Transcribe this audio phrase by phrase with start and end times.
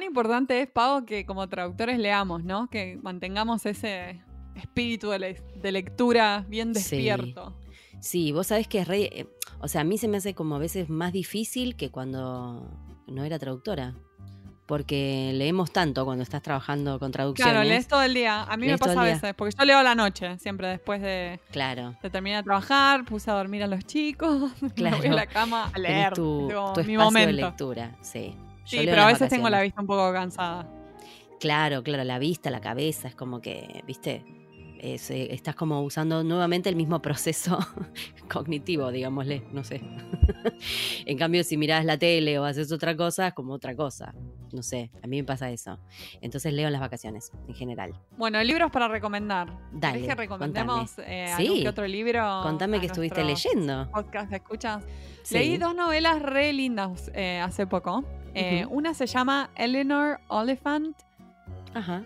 [0.00, 2.68] cuán importante es, Pau, que como traductores leamos, ¿no?
[2.68, 4.22] Que mantengamos ese
[4.54, 7.54] espíritu de, lectura bien despierto.
[8.00, 8.32] Sí.
[8.32, 9.02] vos sabés que es re...
[9.12, 9.26] Eh,
[9.60, 12.66] o sea, a mí se me hace como a veces más difícil que cuando
[13.06, 13.94] no era traductora
[14.66, 17.52] porque leemos tanto cuando estás trabajando con traducciones.
[17.52, 18.44] Claro, lees todo el día.
[18.44, 21.40] A mí me pasa a veces, porque yo leo a la noche, siempre después de,
[21.50, 21.96] claro.
[22.00, 24.96] de terminar de trabajar, puse a dormir a los chicos, claro.
[24.98, 26.14] me voy a la cama a leer.
[26.14, 27.26] Tu, tu mi momento.
[27.26, 28.36] de lectura, sí.
[28.70, 30.68] Sí, pero a veces tengo la vista un poco cansada.
[31.38, 34.24] Claro, claro, la vista, la cabeza, es como que, viste,
[34.82, 37.58] eh, estás como usando nuevamente el mismo proceso
[38.32, 39.82] cognitivo, digámosle, no sé.
[41.06, 44.14] en cambio, si miras la tele o haces otra cosa, es como otra cosa.
[44.52, 45.78] No sé, a mí me pasa eso.
[46.22, 47.92] Entonces leo en las vacaciones, en general.
[48.16, 49.54] Bueno, libros para recomendar.
[49.70, 50.06] Dale.
[50.06, 52.40] que recomendemos eh, algún que otro libro?
[52.42, 53.86] Contame que estuviste leyendo.
[53.92, 54.82] Podcast, ¿escuchas?
[55.30, 58.02] Leí dos novelas re lindas eh, hace poco.
[58.70, 60.96] Una se llama Eleanor Oliphant.
[61.74, 62.02] Ajá.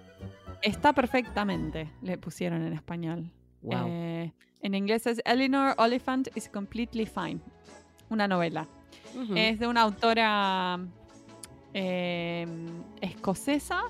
[0.65, 3.31] Está perfectamente, le pusieron en español.
[3.71, 7.41] Eh, en inglés es Eleanor Oliphant is Completely Fine,
[8.09, 8.67] una novela.
[9.37, 10.81] Es de una autora
[11.75, 12.67] em,
[13.01, 13.83] escocesa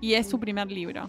[0.00, 0.40] y es su mm.
[0.40, 1.08] primer libro.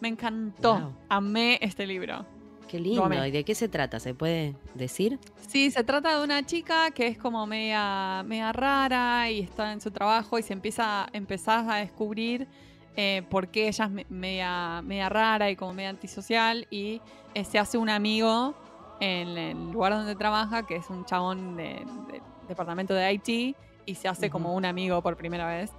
[0.00, 2.26] Me encantó, amé este libro.
[2.68, 3.26] Qué lindo.
[3.26, 3.98] ¿Y de qué se trata?
[3.98, 5.18] ¿Se puede decir?
[5.48, 9.80] Sí, se trata de una chica que es como media, media rara y está en
[9.80, 12.46] su trabajo y se empieza, empezás a descubrir
[12.96, 17.00] eh, porque ella es media, media rara y como media antisocial y
[17.34, 18.54] eh, se hace un amigo
[19.00, 21.86] en el lugar donde trabaja, que es un chabón del
[22.48, 25.70] departamento de Haití, y se hace como un amigo por primera vez.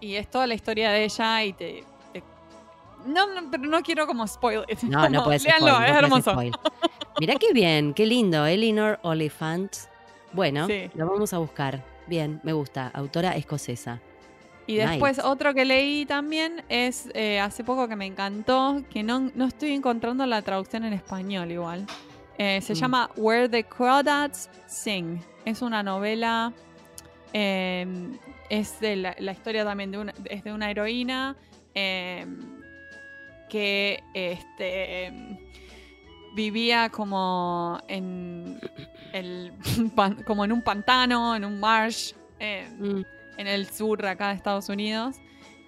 [0.00, 1.84] Y es toda la historia de ella y te...
[3.06, 6.36] No, pero no quiero como spoil No, no puedes Léanlo, es hermoso.
[7.20, 8.44] Mirá qué bien, qué lindo.
[8.46, 9.72] Elinor Oliphant.
[10.32, 11.84] Bueno, lo vamos a buscar.
[12.06, 12.90] Bien, me gusta.
[12.94, 14.00] Autora escocesa.
[14.68, 19.30] Y después otro que leí también es eh, hace poco que me encantó, que no,
[19.34, 21.86] no, estoy encontrando la traducción en español igual.
[22.36, 22.76] Eh, se mm.
[22.76, 25.20] llama Where the Crawdads Sing.
[25.46, 26.52] Es una novela,
[27.32, 28.18] em,
[28.50, 31.34] es de la, historia también de una, es de una heroína
[31.72, 32.60] em,
[33.48, 35.10] que este,
[36.34, 38.60] vivía como en,
[39.14, 39.54] el,
[40.26, 42.12] como en un pantano, en un marsh.
[42.38, 45.16] Em, mm en el sur acá de Estados Unidos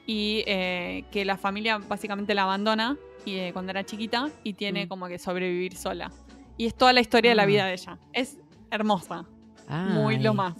[0.06, 4.84] y eh, que la familia básicamente la abandona y, eh, cuando era chiquita y tiene
[4.84, 4.88] mm.
[4.88, 6.10] como que sobrevivir sola.
[6.56, 7.46] Y es toda la historia de la ah.
[7.46, 7.98] vida de ella.
[8.12, 8.36] Es
[8.70, 9.24] hermosa.
[9.68, 10.54] Muy lo más.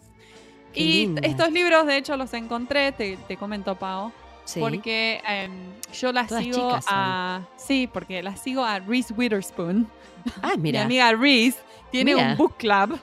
[0.73, 4.13] Y estos libros, de hecho, los encontré, te, te comento, Pau.
[4.59, 5.53] Porque em,
[5.93, 7.43] yo las sigo a.
[7.57, 9.89] Sí, porque las sigo a Reese Witherspoon.
[10.43, 10.81] Ah, mira.
[10.81, 11.59] Mi amiga Reese
[11.91, 12.99] tiene un book club.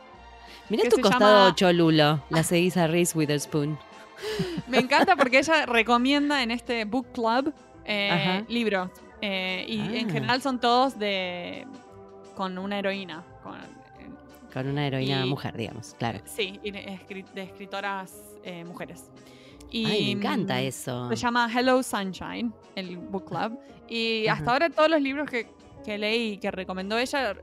[0.69, 2.22] Mira tu costado cholulo.
[2.29, 3.78] La seguís a Reese Witherspoon.
[4.67, 7.53] Me encanta porque ella recomienda en este book club
[7.85, 8.89] eh, libros.
[9.22, 10.13] Eh, y en ah.
[10.13, 11.66] general son todos de
[12.35, 13.23] con una heroína.
[13.44, 16.19] Con, una heroína mujer, digamos, claro.
[16.25, 18.11] Sí, de escritoras
[18.44, 19.11] eh, mujeres.
[19.69, 21.09] Y me encanta eso.
[21.09, 23.59] Se llama Hello Sunshine, el book club.
[23.88, 25.47] Y hasta ahora todos los libros que,
[25.85, 27.35] que leí y que recomendó ella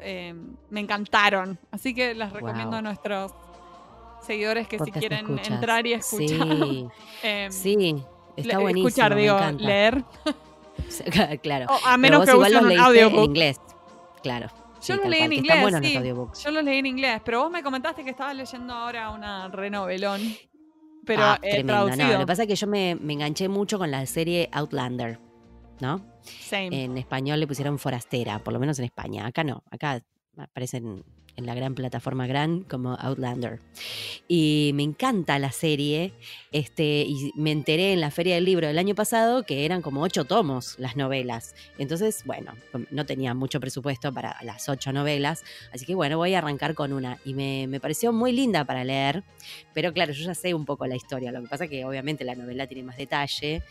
[0.71, 1.57] me encantaron.
[1.71, 3.33] Así que les recomiendo a nuestros
[4.25, 6.57] seguidores que si quieren entrar y escuchar.
[6.57, 6.87] Sí,
[7.23, 8.05] em, sí
[8.37, 8.89] está buenísimo.
[8.89, 10.05] Escuchar, digo, leer.
[11.43, 11.67] claro.
[11.85, 13.19] a menos que usen un audiobook.
[13.19, 13.61] en inglés.
[14.23, 14.49] Claro.
[14.87, 15.57] Yo lo leí en inglés.
[15.83, 15.99] Sí.
[16.45, 20.21] Yo lo leí en inglés, pero vos me comentaste que estabas leyendo ahora una renovelón.
[21.07, 22.07] Pero ah, eh, traducido.
[22.07, 25.19] No, lo que pasa es que yo me, me, enganché mucho con la serie Outlander,
[25.81, 26.05] ¿no?
[26.23, 26.85] Same.
[26.85, 29.27] En español le pusieron Forastera, por lo menos en España.
[29.27, 30.03] Acá no, acá
[30.39, 31.05] aparecen
[31.37, 33.61] en la gran plataforma Gran como Outlander.
[34.29, 36.13] Y me encanta la serie,
[36.53, 40.03] este, y me enteré en la Feria del Libro del año pasado que eran como
[40.03, 41.55] ocho tomos las novelas.
[41.79, 42.53] Entonces, bueno,
[42.91, 46.93] no tenía mucho presupuesto para las ocho novelas, así que bueno, voy a arrancar con
[46.93, 47.19] una.
[47.25, 49.25] Y me, pareció muy linda para leer,
[49.73, 52.35] pero claro, yo ya sé un poco la historia, lo que pasa que obviamente la
[52.35, 53.63] novela tiene más detalle,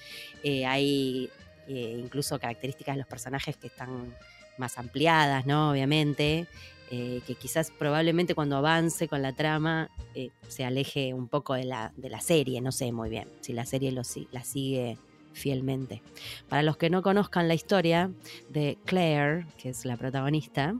[0.43, 1.29] eh, hay
[1.67, 4.13] eh, incluso características de los personajes que están
[4.57, 5.71] más ampliadas, ¿no?
[5.71, 6.47] Obviamente.
[6.91, 11.63] Eh, que quizás probablemente cuando avance con la trama eh, se aleje un poco de
[11.63, 14.97] la, de la, serie, no sé muy bien si la serie la sigue
[15.31, 16.03] fielmente.
[16.49, 18.11] Para los que no conozcan la historia
[18.49, 20.75] de Claire, que es la protagonista,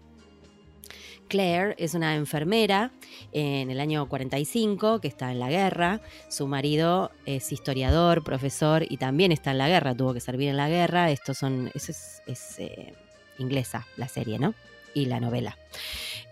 [1.27, 2.91] Claire es una enfermera
[3.31, 6.01] en el año 45 que está en la guerra.
[6.29, 10.57] Su marido es historiador, profesor y también está en la guerra, tuvo que servir en
[10.57, 11.11] la guerra.
[11.11, 11.91] Estos son, eso
[12.27, 12.93] es, eh,
[13.39, 14.53] inglesa la serie, ¿no?
[14.93, 15.57] Y la novela.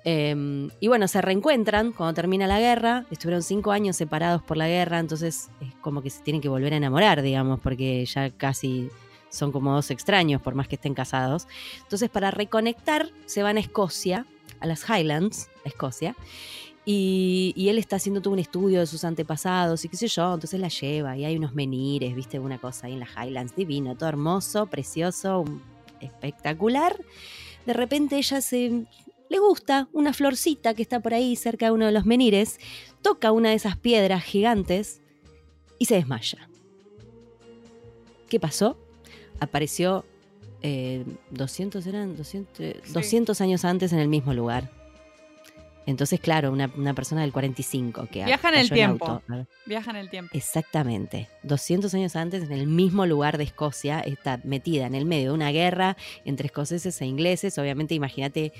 [0.03, 3.05] Em, y bueno, se reencuentran cuando termina la guerra.
[3.11, 6.73] Estuvieron cinco años separados por la guerra, entonces es como que se tienen que volver
[6.73, 8.89] a enamorar, digamos, porque ya casi
[9.29, 11.47] son como dos extraños, por más que estén casados.
[11.83, 14.25] Entonces, para reconectar, se van a Escocia,
[14.59, 16.15] a las Highlands, a Escocia.
[16.83, 20.33] Y, y él está haciendo todo un estudio de sus antepasados y qué sé yo,
[20.33, 23.95] entonces la lleva y hay unos menires, viste, una cosa ahí en las Highlands, divino,
[23.95, 25.45] todo hermoso, precioso,
[25.99, 26.97] espectacular.
[27.65, 28.85] De repente ella se
[29.29, 32.59] le gusta una florcita que está por ahí cerca de uno de los menires,
[33.01, 35.01] toca una de esas piedras gigantes
[35.79, 36.49] y se desmaya.
[38.29, 38.77] ¿Qué pasó?
[39.39, 40.05] Apareció
[40.61, 44.80] 200, eh, eran 200, años antes en el mismo lugar.
[45.85, 49.21] Entonces, claro, una, persona del 45 que viaja en el tiempo.
[49.65, 50.31] viaja en el tiempo.
[50.33, 51.27] Exactamente.
[51.43, 55.35] 200 años antes, en el mismo lugar de Escocia, está metida en el medio de
[55.35, 57.57] una guerra entre escoceses e ingleses.
[57.57, 58.53] Obviamente, imagínate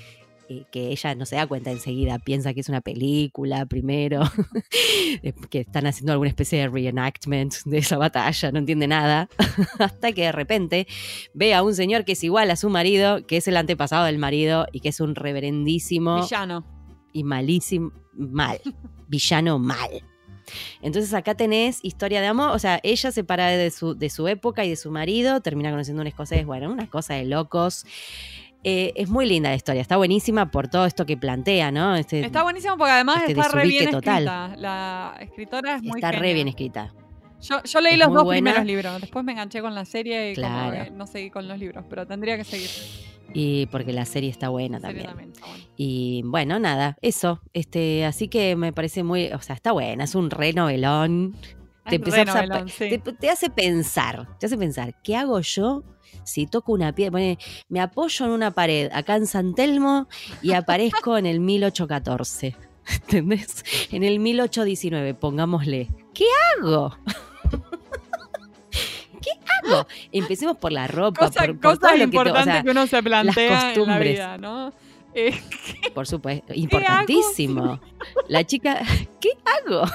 [0.70, 4.20] que ella no se da cuenta enseguida, piensa que es una película primero,
[5.50, 9.28] que están haciendo alguna especie de reenactment de esa batalla, no entiende nada,
[9.78, 10.86] hasta que de repente
[11.32, 14.18] ve a un señor que es igual a su marido, que es el antepasado del
[14.18, 16.22] marido y que es un reverendísimo...
[16.22, 16.71] Villano.
[17.12, 18.60] Y malísimo, mal,
[19.08, 20.02] villano mal.
[20.80, 24.28] Entonces acá tenés historia de amor, o sea, ella se para de su, de su
[24.28, 27.86] época y de su marido, termina conociendo un escocés, bueno, una cosa de locos.
[28.64, 31.96] Eh, es muy linda la historia, está buenísima por todo esto que plantea, ¿no?
[31.96, 34.54] Este, está buenísimo porque además este está re bien escrita.
[34.56, 36.94] La escritora es muy Está re bien escrita.
[37.40, 41.30] Yo, leí los dos primeros libros, después me enganché con la serie y no seguí
[41.30, 42.70] con los libros, pero tendría que seguir.
[43.34, 45.32] Y porque la serie está buena también.
[45.76, 47.40] Y bueno, nada, eso.
[47.52, 51.34] Este, así que me parece muy, o sea, está buena, es un re novelón.
[51.88, 55.82] Te, te, hace pensar, te hace pensar, ¿qué hago yo
[56.24, 57.18] si toco una piedra,
[57.68, 60.08] me apoyo en una pared acá en San Telmo
[60.42, 62.56] y aparezco en el 1814.
[62.92, 63.64] ¿Entendés?
[63.90, 65.88] En el 1819, pongámosle.
[66.14, 66.24] ¿Qué
[66.58, 66.96] hago?
[70.10, 73.98] Empecemos por la ropa, por, por todo lo que, que, uno se plantea en la
[73.98, 74.72] vida, ¿no?
[75.14, 75.38] Eh,
[75.94, 77.78] por supuesto, importantísimo.
[78.28, 78.80] La chica,
[79.20, 79.84] ¿qué hago?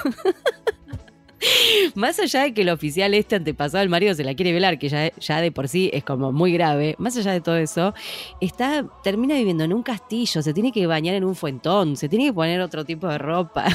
[1.94, 4.88] más allá de que el oficial este antepasado del marido se la quiere velar, que
[4.88, 7.94] ya, ya de por sí es como muy grave, más allá de todo eso,
[8.40, 12.26] está, termina viviendo en un castillo, se tiene que bañar en un fuentón, se tiene
[12.26, 13.66] que poner otro tipo de ropa.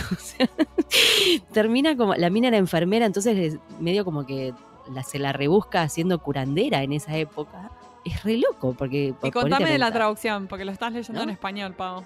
[1.53, 4.53] termina como, la mina era enfermera, entonces medio como que
[4.91, 7.71] la, se la rebusca haciendo curandera en esa época.
[8.05, 9.13] Es re loco, porque...
[9.23, 12.03] Y contame de la traducción, porque lo estás leyendo en español, Pau.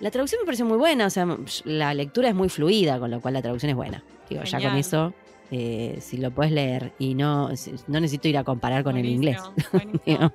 [0.00, 1.26] La traducción me pareció muy buena, o sea,
[1.64, 4.02] la lectura es muy fluida, con lo cual la traducción es buena.
[4.28, 5.12] Digo, ya con eso,
[5.50, 7.48] eh, si lo puedes leer y no,
[7.86, 9.38] no necesito ir a comparar con el inglés.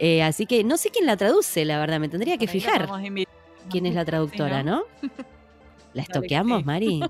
[0.00, 2.88] Eh, así que no sé quién la traduce, la verdad, me tendría que fijar
[3.68, 4.84] quién es la traductora, ¿no?
[5.92, 7.00] ¿La estoqueamos, Mari?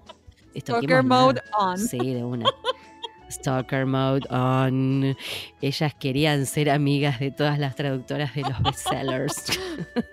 [0.60, 1.78] Stalker mode on.
[1.78, 2.46] Sí, de una.
[3.30, 5.16] Stalker mode on.
[5.60, 9.58] Ellas querían ser amigas de todas las traductoras de los bestsellers.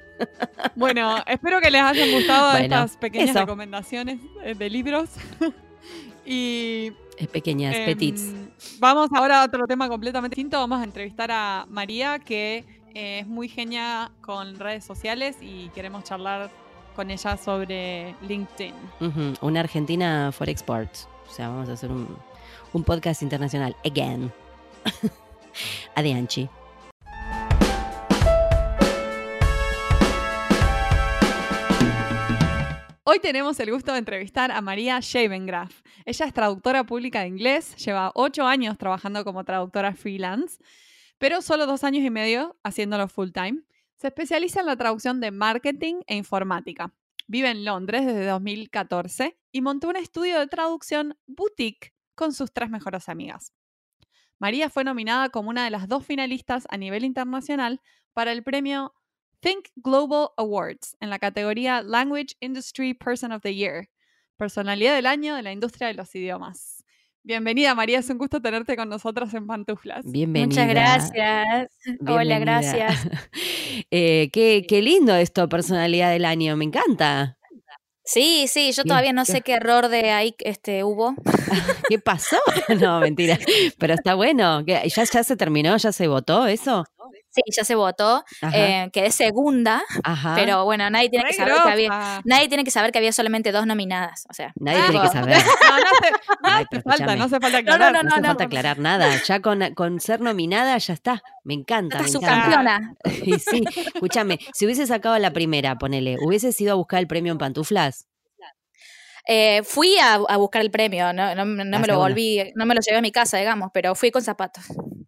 [0.76, 4.20] Bueno, espero que les hayan gustado estas pequeñas recomendaciones
[4.58, 5.10] de libros.
[6.26, 6.92] y.
[7.34, 8.34] Pequeñas, eh, petits.
[8.80, 10.58] Vamos ahora a otro tema completamente distinto.
[10.58, 12.64] Vamos a entrevistar a María, que
[12.94, 16.50] eh, es muy genia con redes sociales y queremos charlar
[16.96, 18.74] con ella sobre LinkedIn.
[19.42, 21.08] Una Argentina for Exports.
[21.30, 22.18] O sea, vamos a hacer un,
[22.74, 23.76] un podcast internacional.
[23.86, 24.32] Again.
[25.96, 26.50] Adianchi.
[33.08, 35.82] Hoy tenemos el gusto de entrevistar a María Shavengraf.
[36.06, 40.58] Ella es traductora pública de inglés, lleva ocho años trabajando como traductora freelance,
[41.18, 43.62] pero solo dos años y medio haciéndolo full time.
[43.98, 46.94] Se especializa en la traducción de marketing e informática.
[47.28, 52.70] Vive en Londres desde 2014 y montó un estudio de traducción boutique con sus tres
[52.70, 53.54] mejores amigas.
[54.38, 57.82] María fue nominada como una de las dos finalistas a nivel internacional
[58.14, 58.94] para el premio
[59.40, 63.90] Think Global Awards en la categoría Language Industry Person of the Year,
[64.38, 66.75] personalidad del año de la industria de los idiomas.
[67.26, 70.06] Bienvenida María, es un gusto tenerte con nosotros en Pantuflas.
[70.06, 70.46] Bienvenida.
[70.46, 71.72] Muchas gracias.
[72.08, 73.08] Hola, gracias.
[73.92, 77.38] Eh, qué, qué lindo esto, personalidad del año, me encanta.
[78.06, 81.16] Sí, sí, yo todavía no sé qué error de ahí este, hubo.
[81.90, 82.38] ¿Qué pasó?
[82.80, 83.38] No, mentira.
[83.78, 84.62] Pero está bueno.
[84.62, 85.76] ¿Ya, ¿Ya se terminó?
[85.76, 86.86] ¿Ya se votó eso?
[87.36, 88.24] Sí, ya se votó.
[88.54, 90.36] Eh, quedé segunda, Ajá.
[90.36, 92.22] pero bueno, nadie tiene que saber que había, grosa.
[92.24, 94.24] nadie tiene que saber que había solamente dos nominadas.
[94.30, 95.38] O sea, Nadie tiene que saber.
[95.66, 96.12] No, no hace,
[96.44, 97.94] no Ay, falta, no hace falta No, no, aclarar.
[97.94, 98.28] no, No hace no.
[98.28, 99.10] falta aclarar nada.
[99.28, 101.22] Ya con, con ser nominada ya está.
[101.44, 101.98] Me encanta.
[101.98, 102.76] esta Me subcampeona.
[102.76, 103.26] encanta.
[103.26, 103.64] Y sí,
[103.94, 108.08] escúchame, si hubiese sacado la primera, ponele, ¿hubieses ido a buscar el premio en pantuflas?
[109.28, 112.66] Eh, fui a, a buscar el premio, no, no, no La me lo volví, no
[112.68, 114.66] me lo llevé a mi casa, digamos, pero fui con zapatos.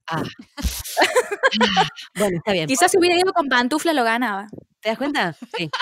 [0.09, 0.23] Ah.
[2.15, 2.67] bueno, está bien.
[2.67, 4.47] Quizás si hubiera ido con pantufla lo ganaba.
[4.81, 5.35] ¿Te das cuenta?
[5.57, 5.69] Sí.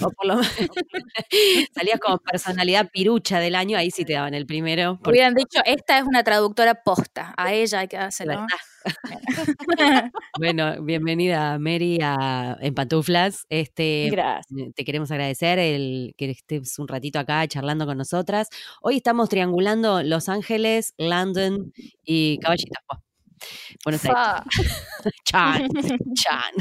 [0.00, 0.52] O por lo menos
[1.74, 4.96] salías como personalidad pirucha del año, ahí sí te daban el primero.
[5.02, 8.46] porque Hubieran dicho, esta es una traductora posta, a ella hay que dárselo.
[10.38, 13.44] Bueno, bienvenida Mary a En Pantuflas.
[13.48, 14.74] Este, Gracias.
[14.76, 18.48] te queremos agradecer el que estés un ratito acá charlando con nosotras.
[18.82, 21.72] Hoy estamos triangulando Los Ángeles, London
[22.04, 22.78] y Caballito.
[23.84, 24.20] Buenos Aires.
[24.20, 24.44] Fa.
[25.24, 25.68] Chan,
[26.14, 26.52] chan.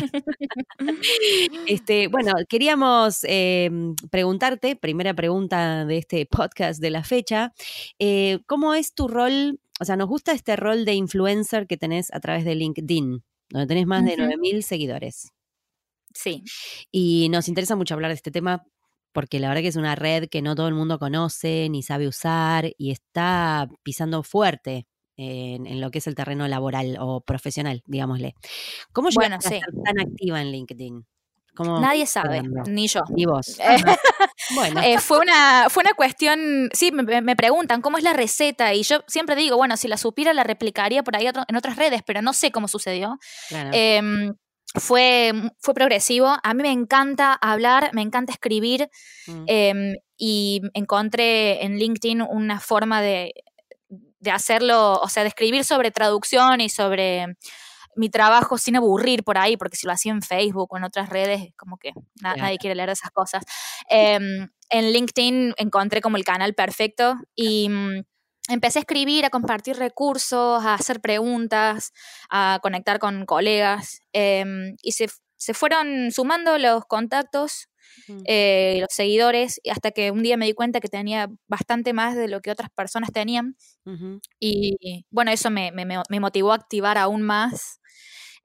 [1.66, 3.70] Este, bueno, queríamos eh,
[4.12, 7.54] preguntarte, primera pregunta de este podcast de la fecha,
[8.00, 9.60] eh, ¿cómo es tu rol?
[9.80, 13.68] O sea, nos gusta este rol de influencer que tenés a través de LinkedIn, donde
[13.68, 14.24] tenés más de Ujú.
[14.24, 15.32] 9.000 seguidores.
[16.14, 16.44] Sí,
[16.92, 18.66] Y nos interesa mucho hablar de este tema
[19.14, 22.08] porque la verdad que es una red que no todo el mundo conoce ni sabe
[22.08, 27.84] usar y está pisando fuerte en, en lo que es el terreno laboral o profesional,
[27.86, 28.36] digámosle.
[28.94, 31.06] ¿Cómo Bueno, llegaste a ser tan activa en LinkedIn?
[31.56, 33.02] ¿Cómo nadie sabe, ni yo.
[33.10, 33.58] Ni vos.
[33.60, 33.78] Eh,
[34.56, 38.74] Bueno, Eh, fue, una, fue una cuestión, sí, me, me preguntan cómo es la receta
[38.74, 41.76] y yo siempre digo, bueno, si la supiera la replicaría por ahí otro- en otras
[41.76, 43.18] redes, pero no sé cómo sucedió.
[43.50, 43.72] claro.
[43.74, 44.36] Em,
[44.76, 48.90] fue, fue progresivo, a mí me encanta hablar, me encanta escribir
[49.28, 53.34] Mm, em, y encontré en LinkedIn una forma de,
[54.20, 57.26] de hacerlo, o sea, de escribir sobre traducción y sobre
[57.96, 61.10] mi trabajo sin aburrir por ahí, porque si lo hacía en Facebook o en otras
[61.10, 62.42] redes, es como que na- Claro.
[62.44, 63.44] nadie quiere leer de esas cosas.
[63.90, 68.04] Em, en LinkedIn encontré como el canal perfecto y mm,
[68.50, 71.92] empecé a escribir, a compartir recursos, a hacer preguntas,
[72.30, 77.68] a conectar con colegas em, y se, se fueron sumando los contactos
[78.08, 81.94] mm, eh, los seguidores, y hasta que un día me di cuenta que tenía bastante
[81.94, 83.56] más de lo que otras personas tenían.
[84.40, 87.80] Y bueno, eso me, me- me- me motivó a activar aún más.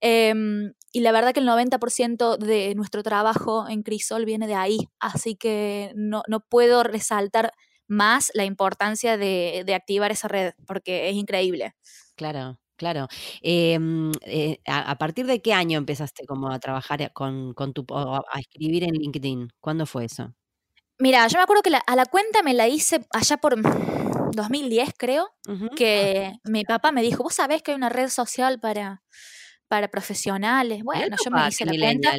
[0.00, 4.78] Em, y la verdad que el 90% de nuestro trabajo en Crisol viene de ahí,
[5.00, 7.52] así que no, no puedo resaltar
[7.88, 11.74] más la importancia de, de activar esa red, porque es increíble.
[12.16, 13.06] Claro, claro.
[13.42, 17.84] Em, eh, a, a partir de qué año empezaste como a trabajar con, con tu,
[17.88, 19.50] o a a escribir en LinkedIn?
[19.60, 20.34] ¿Cuándo fue eso?
[20.98, 23.54] Mira, yo me acuerdo que la- a la cuenta me la hice allá por
[24.32, 25.28] 2010, creo.
[25.76, 29.02] Que mi papá me dijo, vos sabés que hay una red social para,
[29.68, 30.82] para profesionales.
[30.82, 32.10] Bueno, yo me hice la cuenta.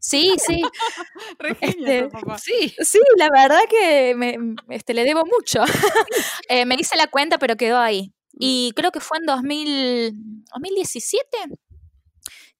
[0.00, 0.62] Sí, sí,
[1.60, 2.38] Este, papá.
[2.38, 2.74] Sí.
[2.80, 4.36] sí, la verdad que me,
[4.70, 5.64] este, le debo mucho.
[6.50, 8.12] Eh, me hice la cuenta, pero quedó ahí.
[8.38, 11.38] Y creo que fue en 2000, 2017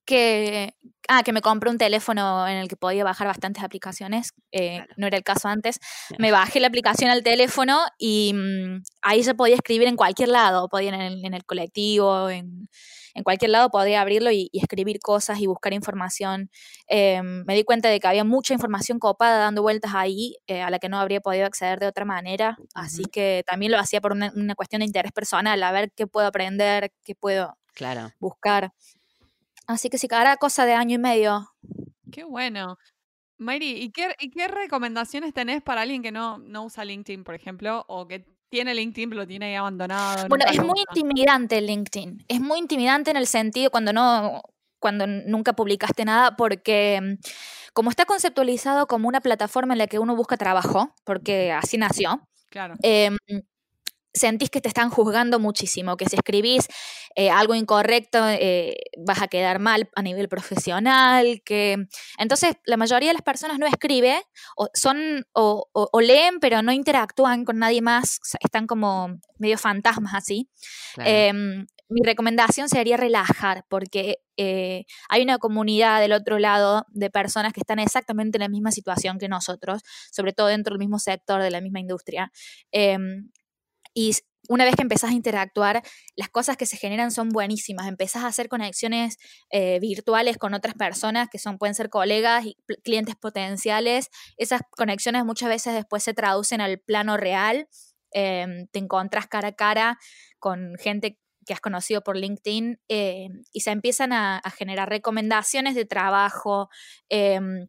[0.05, 0.73] que,
[1.09, 4.33] ah, que me compré un teléfono en el que podía bajar bastantes aplicaciones.
[4.53, 4.95] eh, Claro.
[4.97, 5.79] No era el caso antes.
[6.09, 6.23] Claro.
[6.23, 10.69] Me bajé la aplicación al teléfono y mm, ahí ya podía escribir en cualquier lado.
[10.69, 12.69] Podía en el, en el colectivo, en,
[13.19, 16.51] en cualquier lado podía abrirlo y, y escribir cosas y buscar información.
[16.89, 20.71] Eh, me di cuenta de que había mucha información copada dando vueltas ahí eh, a
[20.71, 22.57] la que no habría podido acceder de otra manera.
[22.75, 26.07] Así que también lo hacía por una, una cuestión de interés personal, a ver qué
[26.07, 28.13] puedo aprender, qué puedo Claro.
[28.19, 28.73] buscar.
[29.67, 31.49] Así que sí, hará cosa de año y medio.
[32.11, 32.79] Qué bueno.
[33.39, 37.35] Mayri, ¿y qué, y qué recomendaciones tenés para alguien que no, no usa LinkedIn, por
[37.35, 40.29] ejemplo, o que tiene LinkedIn pero lo tiene ahí abandonado?
[40.29, 42.25] Bueno, es muy intimidante LinkedIn.
[42.29, 44.43] Es muy intimidante en el sentido cuando no,
[44.79, 47.15] cuando nunca publicaste nada, porque mm,
[47.73, 52.23] como está conceptualizado como una plataforma en la que uno busca trabajo, porque así nació,
[52.51, 52.75] Claro.
[52.83, 53.17] em,
[54.19, 56.67] sentís que te están juzgando muchísimo, que si escribís
[57.15, 61.87] eh, algo incorrecto eh, vas a quedar mal a nivel profesional, que
[62.19, 64.23] entonces la mayoría de las personas no escribe,
[64.57, 68.67] o son, o, o- o leen, pero no interactúan con nadie más, o sea, están
[68.67, 70.49] como medio fantasmas así.
[70.95, 71.11] claro.
[71.11, 77.55] Em, mi recomendación sería relajar, porque eh, hay una comunidad del otro lado de personas
[77.55, 79.81] que están exactamente en la misma situación que nosotros,
[80.13, 82.31] sobre todo dentro del mismo sector, de la misma industria.
[83.95, 84.13] Y
[84.49, 85.83] una vez que empezás a interactuar,
[86.17, 87.87] las cosas que se generan son buenísimas.
[87.87, 89.19] Empezás a hacer conexiones
[89.51, 94.09] eh, virtuales con otras personas que son, pueden ser colegas y clientes potenciales.
[94.39, 97.69] Esas conexiones muchas veces después se traducen al plano real.
[98.13, 99.99] Em, te encontrás cara a cara
[100.39, 105.85] con gente que has conocido por LinkedIn eh, y se empiezan a, generar recomendaciones de
[105.85, 106.69] trabajo,
[107.09, 107.69] em,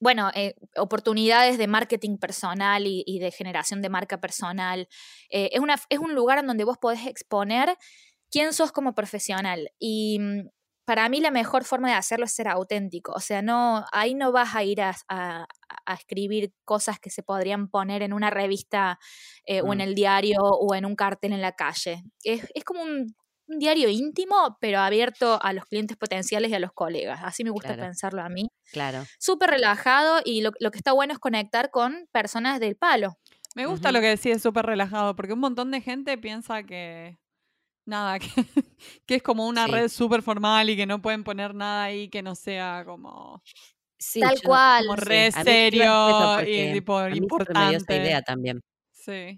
[0.00, 4.88] bueno, eh, oportunidades de marketing personal y, de generación de marca personal.
[5.30, 7.76] Eh, es, una, es un lugar en donde vos podés exponer
[8.30, 9.70] quién sos como profesional.
[9.78, 10.48] Y mm,
[10.84, 13.12] para mí la mejor forma de hacerlo es ser auténtico.
[13.12, 15.46] O sea, no, ahí no vas a ir a,
[15.86, 18.98] escribir cosas que se podrían poner en una revista
[19.64, 19.80] o en mm.
[19.80, 22.04] el diario o en un cartel en la calle.
[22.22, 23.14] Es, es como un
[23.48, 27.20] un diario íntimo, pero abierto a los clientes potenciales y a los colegas.
[27.24, 28.48] Así me gusta pensarlo a mí.
[28.72, 29.04] Claro.
[29.18, 33.16] Súper relajado y lo, que está bueno es conectar con personas del palo.
[33.54, 37.18] Me gusta lo que decís, súper relajado, porque un montón de gente piensa que
[37.86, 38.18] nada,
[39.06, 42.22] que, es como una red súper formal y que no pueden poner nada ahí que
[42.22, 43.42] no sea como...
[44.20, 44.86] Tal cual.
[44.86, 47.96] Como re serio y tipo importante.
[47.96, 48.60] idea también.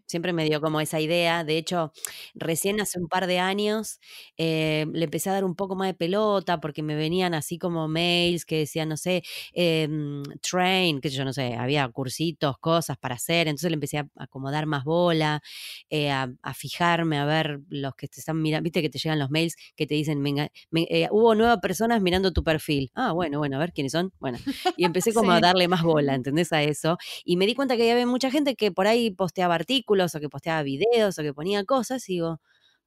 [0.06, 1.44] Siempre me dio como esa idea.
[1.44, 1.92] De hecho,
[2.34, 4.00] recién hace un par de años
[4.38, 7.86] eh, le empecé a dar un poco más de pelota porque me venían así como
[7.86, 13.16] mails que decían, no sé, em, train, sé yo, no sé, había cursitos, cosas para
[13.16, 13.48] hacer.
[13.48, 15.42] Entonces le empecé a, acomodar más bola,
[15.90, 18.64] eh, a, fijarme, a ver los que te están mirando.
[18.64, 22.32] Viste que te llegan los mails que te dicen, venga, eh, hubo nuevas personas mirando
[22.32, 22.90] tu perfil.
[22.94, 24.12] Ah, bueno, bueno, a ver quiénes son.
[24.20, 24.38] Bueno,
[24.76, 26.52] y empecé como a darle más bola, ¿entendés?
[26.52, 26.96] A eso.
[27.24, 30.28] Y me di cuenta que había mucha gente que por ahí posteaba artículos o que
[30.28, 32.40] posteaba videos o que ponía cosas y digo,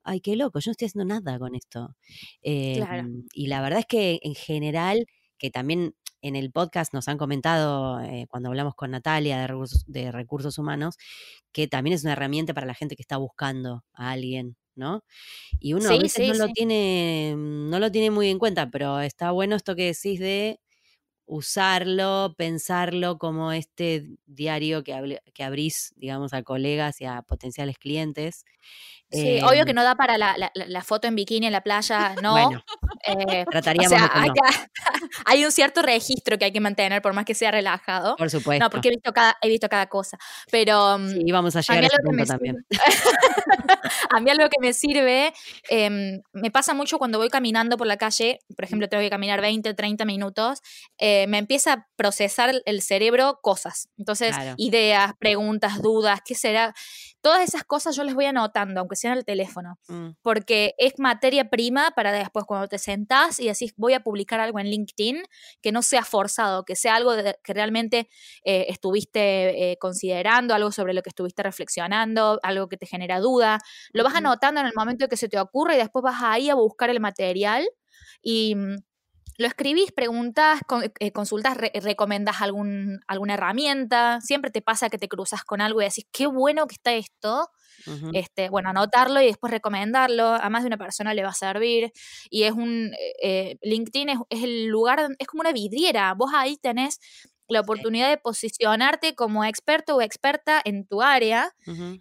[0.03, 1.95] ay, qué loco, yo no estoy haciendo nada con esto.
[2.41, 7.17] Em, y la verdad es que en general, que también en el podcast nos han
[7.17, 10.97] comentado eh, cuando hablamos con Natalia de recursos, de recursos humanos,
[11.51, 15.03] que también es una herramienta para la gente que está buscando a alguien, ¿no?
[15.59, 19.31] Y uno a veces no lo tiene, no lo tiene muy en cuenta, pero está
[19.31, 20.59] bueno esto que decís de
[21.25, 28.45] usarlo, pensarlo como este diario que, que abrís, digamos, a colegas y a potenciales clientes.
[29.11, 32.31] Sí, obvio que em no da para la, foto en bikini en la playa, no.
[32.31, 32.63] Bueno,
[33.05, 34.29] eh, trataríamos o sea, hay,
[35.25, 38.15] hay, un cierto registro que hay que mantener, por más que sea relajado.
[38.15, 38.63] Por supuesto.
[38.63, 40.17] No, porque he visto cada, he visto cada cosa.
[40.51, 40.97] Pero.
[41.09, 42.65] Sí, vamos a llegar a, ese punto también.
[44.09, 45.33] a mí algo que me sirve,
[45.69, 49.41] em, me pasa mucho cuando voy caminando por la calle, por ejemplo, tengo que caminar
[49.41, 50.61] 20, 30 minutos,
[50.97, 53.89] eh, me empieza a procesar el cerebro cosas.
[53.97, 56.73] Entonces, ideas, preguntas, dudas, ¿qué será?
[57.23, 60.09] Todas esas cosas yo les voy anotando, aunque sea en el teléfono, mm.
[60.21, 64.59] porque es materia prima para después cuando te sentás y decís voy a publicar algo
[64.59, 65.23] en LinkedIn,
[65.61, 68.09] que no sea forzado, que sea algo que realmente
[68.43, 73.59] eh, estuviste eh, considerando, algo sobre lo que estuviste reflexionando, algo que te genera duda.
[73.93, 76.55] Lo vas anotando en el momento que se te ocurre y después vas ahí a
[76.55, 77.65] buscar el material
[78.21, 78.75] y mm,
[79.37, 80.61] lo escribís, preguntas,
[80.99, 85.85] eh, consultas, recomendás algún, alguna herramienta, siempre te pasa que te cruzas con algo y
[85.85, 87.49] decís, qué bueno que está esto.
[88.13, 91.91] este, bueno, anotarlo y después recomendarlo, a más de una persona le va a servir.
[92.29, 92.91] Y es un,
[93.21, 96.99] eh, LinkedIn es, el lugar, es como una vidriera, vos ahí tenés
[97.49, 101.51] la oportunidad de posicionarte como experto o experta en tu área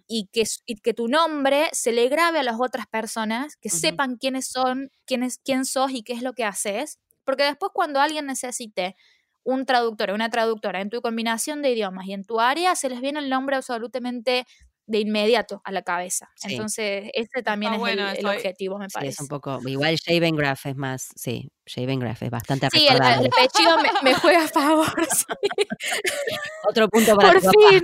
[0.07, 0.43] y, que,
[0.81, 5.27] que tu nombre se le grabe a las otras personas, que sepan quiénes son, quién,
[5.43, 8.95] quién sos y qué es lo que haces porque después cuando alguien necesite
[9.43, 12.89] un traductor o una traductora en tu combinación de idiomas y en tu área, se
[12.89, 14.45] les viene el nombre absolutamente
[14.85, 16.29] de inmediato a la cabeza.
[16.43, 17.81] Entonces, ese también es
[18.19, 19.13] el, objetivo, me parece.
[19.13, 22.95] es un poco, igual Shaven Graph es más, sí, Shaven Graph es bastante Sí, el,
[22.95, 24.87] el, pechido me, juega a favor.
[26.69, 27.83] Otro punto para Por fin.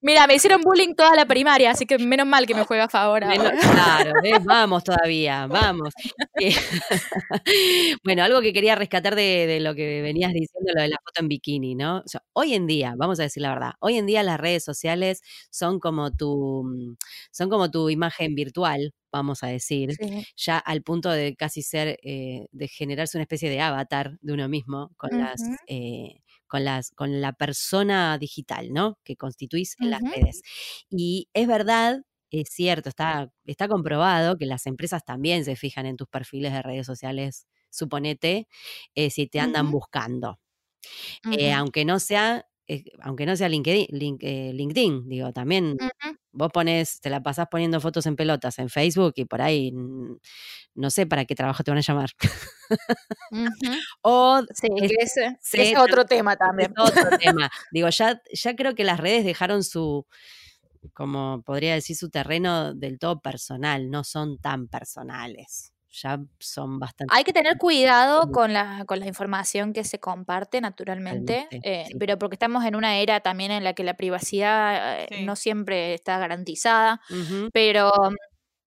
[0.00, 2.88] Mira, me hicieron bullying toda la primaria, así que menos mal que me juega a
[2.88, 3.22] favor.
[3.22, 4.12] claro,
[4.44, 5.92] vamos todavía, vamos.
[6.40, 6.54] Eh,
[8.04, 11.28] bueno, algo que quería rescatar de, lo que venías diciendo, lo de la foto en
[11.28, 12.02] bikini, ¿no?
[12.34, 15.80] hoy en día, vamos a decir la verdad, hoy en día las redes sociales son
[15.80, 16.96] como tu, mm,
[17.30, 20.00] son como tu imagen virtual, vamos a decir,
[20.36, 24.48] ya al punto de casi ser, eh, de generarse una especie de avatar de uno
[24.48, 28.98] mismo con las, eh, con las, con la persona digital, ¿no?
[29.04, 30.42] Que constituís en las redes.
[30.90, 35.96] Y es verdad, es cierto, está, está comprobado que las empresas también se fijan en
[35.96, 38.48] tus perfiles de redes sociales, suponete,
[38.94, 40.38] eh, si te andan buscando.
[41.54, 45.76] aunque no sea eh, aunque no sea LinkedIn, eh, LinkedIn digo, también
[46.30, 49.72] vos pones, te la pasás poniendo fotos en pelotas en Facebook y por ahí
[50.74, 52.10] no sé para qué trabajo te van a llamar.
[54.02, 56.72] o sí, ese, es otro tema también.
[56.78, 57.50] otro tema.
[57.70, 60.06] Digo, ya, ya creo que las redes dejaron su,
[60.94, 67.14] como podría decir, su terreno del todo personal, no son tan personales ya son bastante...
[67.14, 72.18] Hay que tener cuidado con la, con la información que se comparte naturalmente, eh, pero
[72.18, 76.18] porque estamos en una era también en la que la privacidad eh, no siempre está
[76.18, 77.00] garantizada,
[77.52, 77.92] pero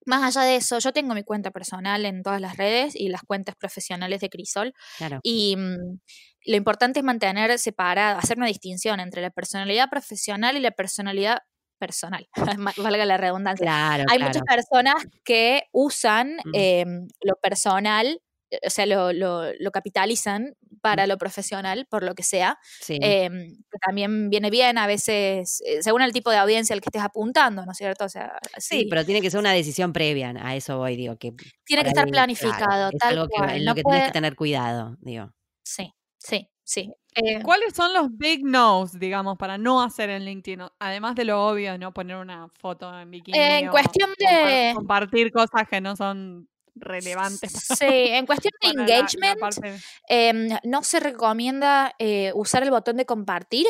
[0.05, 3.23] más allá de eso, yo tengo mi cuenta personal en todas las redes y las
[3.23, 4.73] cuentas profesionales de Crisol.
[4.97, 5.19] Claro.
[5.23, 5.99] Y mm,
[6.45, 11.39] lo importante es mantener separada, hacer una distinción entre la personalidad profesional y la personalidad
[11.85, 12.27] personal,
[12.77, 13.65] valga la redundancia.
[13.65, 14.25] Claro, Hay claro.
[14.29, 16.51] muchas personas que usan Mm.
[16.53, 18.19] em, lo personal,
[18.51, 22.57] eh, o sea, lo, lo- lo capitalizan para lo profesional, por lo que sea.
[22.81, 22.97] Sí.
[23.01, 26.89] em, que también viene bien a veces, eh, según el tipo de audiencia al que
[26.89, 28.05] estés apuntando, ¿no es cierto?
[28.05, 31.17] O sea, Sí, sí, pero tiene que ser una decisión previa, a eso voy, digo,
[31.17, 31.33] que
[31.65, 33.49] tiene que estar ahí, claro, planificado, es tal algo que, cual.
[33.57, 35.31] en No lo que puede, que tener cuidado, digo.
[35.63, 36.91] sí, sí, sí.
[37.15, 40.67] eh, ¿Cuáles son los big no's, digamos, para no hacer en LinkedIn?
[40.79, 43.37] Además de lo obvio, no poner una foto en bikini.
[43.37, 47.51] en o cuestión de, Compartir cosas que no son relevantes.
[47.51, 52.63] sí, en cuestión de para la- la engagement, parte- em, no se recomienda eh, usar
[52.63, 53.65] el botón de compartir.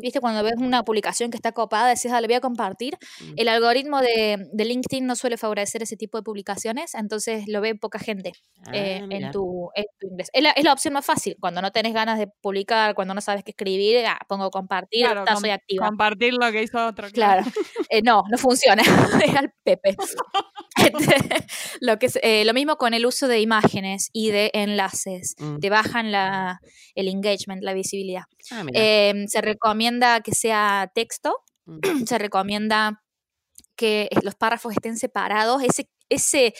[0.00, 0.20] ¿Viste?
[0.20, 2.96] Cuando ves una publicación que está copada, decís, dale, voy a compartir.
[3.20, 3.32] Mm.
[3.36, 7.74] El algoritmo de, de LinkedIn no suele favorecer ese tipo de publicaciones, entonces lo ve
[7.74, 8.32] poca gente
[8.66, 10.30] Ah, eh, en, tu, en tu ingreso.
[10.32, 11.36] Es la, es la opción más fácil.
[11.40, 15.24] Cuando no tenés ganas de publicar, cuando no sabes qué escribir, ah, pongo compartir, Claro,
[15.26, 15.86] com- soy activa.
[15.86, 17.08] compartir lo que hizo otro.
[17.10, 17.44] Claro.
[17.90, 18.82] Eh, no, no funciona.
[19.24, 19.96] es al Pepe.
[20.78, 20.94] Este,
[21.80, 25.34] lo, que es, eh, lo mismo con el uso de imágenes y de enlaces.
[25.38, 25.58] Mm.
[25.58, 26.60] Te bajan la,
[26.94, 28.22] el engagement, la visibilidad.
[28.50, 28.64] Ah.
[28.72, 31.34] Em, se recomienda que sea texto,
[31.66, 31.80] Mm.
[32.06, 33.02] se recomienda
[33.76, 35.62] que los párrafos estén separados.
[35.62, 36.54] Ese, ese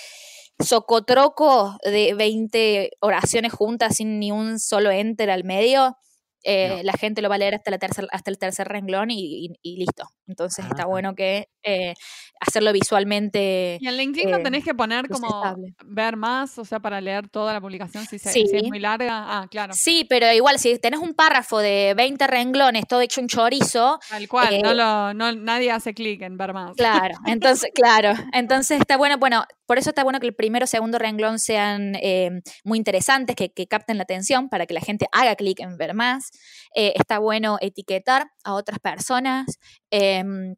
[0.62, 5.96] socotroco de 20 oraciones juntas sin ni un solo enter al medio,
[6.44, 6.82] eh, No.
[6.84, 9.54] la gente lo va a leer hasta, la tercer, hasta el tercer renglón y, y-
[9.62, 10.04] y listo.
[10.28, 10.86] Entonces está Ajá.
[10.86, 11.94] bueno que eh,
[12.40, 13.78] hacerlo visualmente.
[13.80, 15.42] Y en LinkedIn no eh, tenés que poner como
[15.84, 18.46] ver más, o sea, para leer toda la publicación si, se- Sí.
[18.46, 19.24] si es muy larga.
[19.40, 19.72] Ah, claro.
[19.74, 24.28] Sí, pero igual si tenés un párrafo de 20 renglones, todo hecho un chorizo, Tal
[24.28, 26.76] cual, no eh, lo, no, nadie hace clic en ver más.
[26.76, 30.66] Claro, entonces, claro, entonces está bueno, bueno, por eso está bueno que el primero o
[30.66, 32.30] segundo renglón sean eh,
[32.64, 35.94] muy interesantes, que, que capten la atención para que la gente haga clic en ver
[35.94, 36.30] más.
[36.74, 39.46] Está bueno etiquetar a otras personas.
[39.90, 40.56] Em,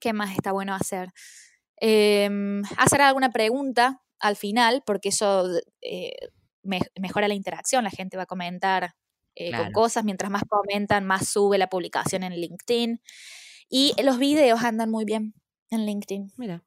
[0.00, 1.10] ¿Qué más está bueno hacer?
[1.78, 5.46] Em, hacer alguna pregunta al final, porque eso
[5.82, 6.12] eh,
[6.62, 8.94] me- mejora la interacción, la gente va a comentar
[9.36, 13.00] eh, con cosas, mientras más comentan, más sube la publicación en LinkedIn.
[13.70, 15.34] Y los videos andan muy bien
[15.70, 16.32] en LinkedIn.
[16.36, 16.64] Mira.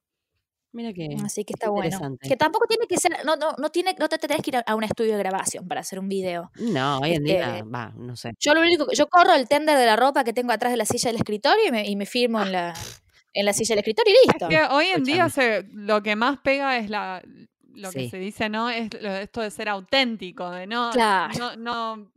[0.74, 1.08] Mira que.
[1.24, 1.86] Así que está bueno.
[1.86, 2.28] interesante.
[2.28, 4.76] Que tampoco tiene que ser, no, no, no, tiene, no te tenés que ir a-
[4.76, 6.52] un estudio de grabación para hacer un video.
[6.60, 8.34] No, hoy en día, Este, va, no sé.
[8.40, 10.78] Yo lo único que- yo corro el tender de la ropa que tengo atrás de
[10.78, 12.74] la silla del escritorio y me, y me firmo en la,
[13.34, 14.50] en la silla del escritorio y listo.
[14.50, 17.22] Que hoy en día se, lo que más pega es la
[17.76, 18.10] lo que Sí.
[18.10, 18.70] se dice, ¿no?
[18.70, 21.34] Es lo- esto de ser auténtico, de no, Claro.
[21.40, 22.12] no, no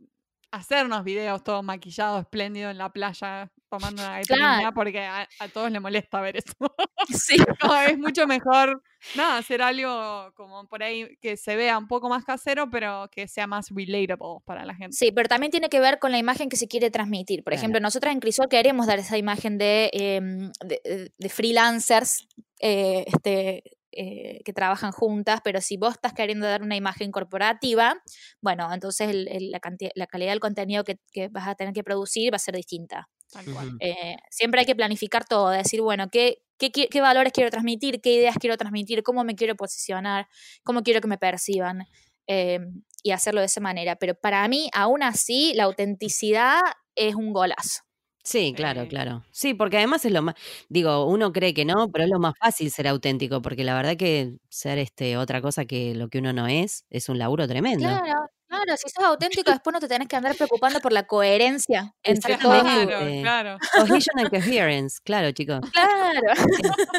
[0.51, 4.73] hacernos videos todo maquillado, espléndido en la playa, tomando una caipirinha, Claro.
[4.73, 6.53] porque a, a todos les molesta ver eso.
[7.09, 7.37] Sí.
[7.63, 8.81] No, es mucho mejor,
[9.15, 13.27] nada, hacer algo como por ahí que se vea un poco más casero, pero que
[13.27, 14.95] sea más relatable para la gente.
[14.95, 17.43] Sí, pero también tiene que ver con la imagen que se quiere transmitir.
[17.43, 17.59] Por Claro.
[17.61, 22.27] ejemplo, nosotras en Crisol queremos dar esa imagen de, em, de, de- de freelancers
[22.59, 27.95] eh, este, eh, que trabajan juntas, pero si vos estás queriendo dar una imagen corporativa,
[28.41, 31.73] bueno, entonces el- el- la, canti- la calidad del contenido que, que vas a tener
[31.73, 33.09] que producir va a ser distinta.
[33.31, 33.67] Tal cual.
[33.67, 33.77] Ujú.
[33.81, 38.01] Eh, siempre hay que planificar todo, decir, bueno, ¿qué, qué, qué valores quiero transmitir?
[38.01, 39.03] ¿Qué ideas quiero transmitir?
[39.03, 40.27] ¿Cómo me quiero posicionar?
[40.63, 41.85] ¿Cómo quiero que me perciban?
[42.27, 42.59] Eh,
[43.03, 43.95] y hacerlo de esa manera.
[43.95, 46.59] Pero para mí, aún así, la autenticidad
[46.95, 47.83] es un golazo.
[48.23, 49.23] Sí, claro, claro.
[49.31, 50.35] Sí, porque además es lo más,
[50.67, 53.95] digo, uno cree que no, pero es lo más fácil ser auténtico, porque la verdad
[53.95, 57.87] que ser este otra cosa que lo que uno no es, es un laburo tremendo.
[57.87, 61.93] Claro, claro, si sos auténtico, después no te tenés que andar preocupando por la coherencia
[62.03, 62.53] entre todo.
[62.53, 62.87] Exactamente.
[62.93, 63.57] Claro, eh, claro.
[63.87, 65.59] Cohesion and coherence, claro, chicos.
[65.71, 66.21] Claro.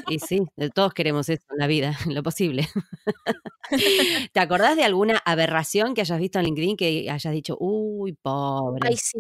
[0.09, 0.41] Y sí,
[0.75, 2.69] todos queremos eso en la vida, en lo posible.
[4.33, 8.81] ¿Te acordás de alguna aberración que hayas visto en LinkedIn que hayas dicho, uy, pobre?
[8.89, 9.19] Ay, sí.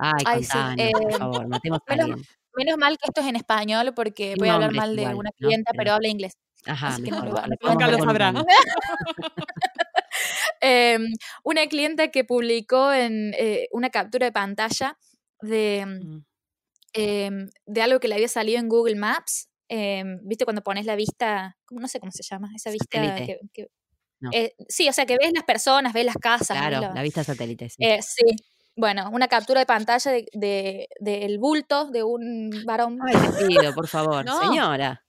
[0.00, 2.26] Ay, ay, sí, contanos, eh, por favor, matemos a menos- alguien.
[2.56, 5.30] Menos mal que esto es en español porque voy a hablar mal de igual, una
[5.30, 5.46] ¿no?
[5.46, 6.32] clienta, Pero- pero habla inglés.
[6.66, 7.48] Ajá, así que no mejor.
[7.48, 8.32] no Nunca lo sabrá.
[10.60, 11.12] Em,
[11.44, 14.96] una clienta que publicó en eh, una captura de pantalla
[15.40, 16.24] de, Mm,
[16.94, 19.48] em, de algo que le había salido en Google Maps.
[19.70, 21.56] em, ¿Viste cuando pones la vista?
[21.66, 23.38] ¿cómo- No sé cómo se llama, esa vista que...
[23.52, 23.68] que-
[24.20, 24.30] No.
[24.32, 26.56] eh, sí, o sea, que ves las personas, ves las casas.
[26.58, 27.76] Claro, la- la vista satélite, sí.
[27.84, 28.24] eh, sí.
[28.74, 32.98] Bueno, una captura de pantalla de, de- del bulto de un varón.
[33.06, 34.40] Ay, pido, por favor, No.
[34.40, 35.04] señora.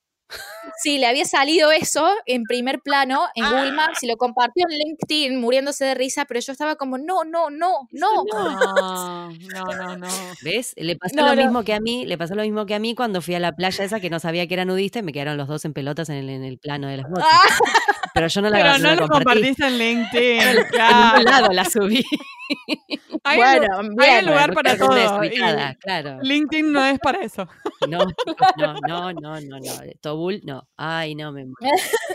[0.81, 4.77] Sí, le había salido eso en primer plano en Google Maps y lo compartió en
[4.77, 8.23] LinkedIn muriéndose de risa, pero yo estaba como, no, no, no, no.
[8.23, 10.07] No, no, no, no.
[10.43, 10.73] ¿Ves?
[10.77, 11.41] Le pasó No, lo no.
[11.41, 13.51] mismo que a mí, le pasó lo mismo que a mí cuando fui a la
[13.51, 16.09] playa esa que no sabía que era nudista y me quedaron los dos en pelotas
[16.09, 17.25] en el, en el plano de las motos.
[17.29, 17.47] Ah,
[18.13, 20.41] Pero yo no la, Pero no lo compartiste en LinkedIn.
[20.59, 21.17] En claro.
[21.17, 22.03] ningún lado la subí.
[23.23, 25.21] Hay, Bueno, lu- hay bien, un lugar no para todo.
[25.79, 26.19] claro.
[26.23, 27.47] LinkedIn no es para eso.
[27.87, 27.99] No,
[28.57, 29.71] no, no, no, no, no.
[30.01, 30.67] Tobul, no.
[30.75, 31.45] Ay, no, me.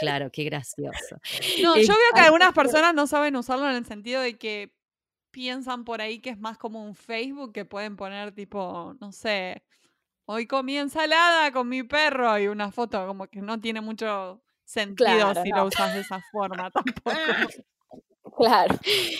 [0.00, 1.16] Claro, qué gracioso.
[1.62, 4.72] No, yo veo que ay, algunas personas no saben usarlo en el sentido de que
[5.30, 9.62] piensan por ahí que es más como un Facebook que pueden poner tipo, no sé,
[10.26, 15.06] hoy comí ensalada con mi perro y una foto como que no tiene mucho sentido
[15.06, 15.56] Claro, si no.
[15.58, 17.10] lo usas de esa forma tampoco.
[18.36, 18.74] Claro.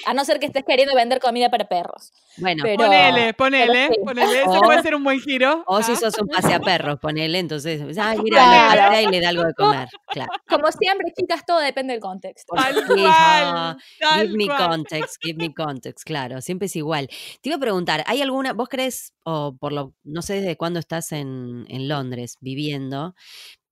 [0.06, 2.10] A no ser que estés queriendo vender comida para perros.
[2.36, 3.94] Bueno, Pero- ponele, ponele, sí.
[4.04, 5.62] ponele, ese O- puede ser un buen giro.
[5.68, 5.96] o si ¿ah?
[5.96, 8.74] sos un paseaperros, ponele, entonces, ay, mira, Claro.
[8.80, 9.88] la pasea y le da algo de comer.
[10.08, 10.32] Claro.
[10.48, 12.54] Como siempre, chicas, todo depende del contexto.
[12.56, 14.68] Tal Sí, cual, ah, tal Give me cual.
[14.68, 17.06] context, give me context, claro, siempre es igual.
[17.40, 20.80] Te iba a preguntar, ¿hay alguna, vos crees, o por lo, no sé desde cuándo
[20.80, 23.14] estás en, en Londres viviendo,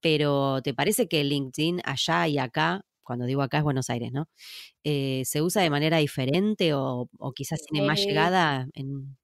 [0.03, 4.29] pero ¿te parece que LinkedIn allá y acá, cuando digo acá es Buenos Aires, ¿no?
[4.85, 9.19] Eh, ¿Se usa de manera diferente o, o quizás tiene más Eh, llegada en,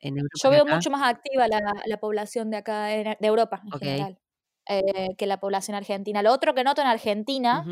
[0.00, 0.40] en Europa?
[0.42, 0.66] Yo veo acá?
[0.66, 4.18] mucho más activa la, la población de acá, en- de Europa en general,
[4.68, 6.22] eh, que la población argentina.
[6.22, 7.70] Lo otro que noto en Argentina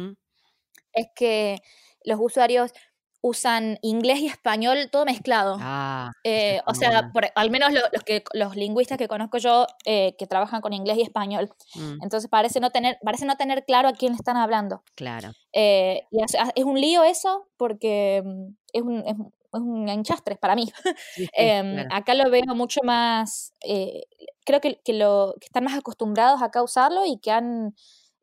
[0.92, 1.58] es que
[2.04, 2.72] los usuarios
[3.22, 5.56] usan inglés y español todo mezclado.
[5.60, 9.66] Ah, Eh, o sea, por- al menos lo- los, que, los lingüistas que conozco yo
[9.84, 11.50] eh, que trabajan con inglés y español.
[11.74, 14.82] mm, Entonces parece no tener, parece no tener claro a quién le están hablando.
[14.94, 15.32] claro.
[15.52, 19.14] Eh, y es, es un lío eso porque mm, es un, es,
[19.52, 20.70] es un enchastre para mí.
[21.14, 21.88] Sí, sí, Em, claro.
[21.92, 23.52] Acá lo veo mucho más,
[24.44, 27.74] creo que, que lo, que están más acostumbrados acá a usarlo y que han,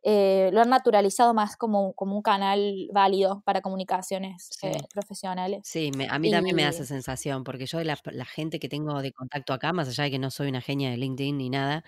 [0.08, 4.70] eh, lo han naturalizado más como, como un canal válido para comunicaciones Sí.
[4.70, 5.63] eh, profesionales.
[5.63, 8.60] Sí, me- a mí también me da esa sensación, porque yo de la, la gente
[8.60, 11.38] que tengo de contacto acá, más allá de que no soy una genia de LinkedIn
[11.38, 11.84] ni nada,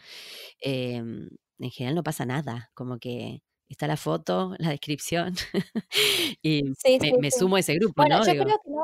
[0.62, 1.30] em,
[1.60, 5.36] en general no pasa nada, como que está la foto, la descripción,
[6.44, 7.38] y Sí, me, sí, me sí.
[7.38, 8.26] sumo a ese grupo, Bueno, ¿no?
[8.26, 8.84] yo Digo, creo que no,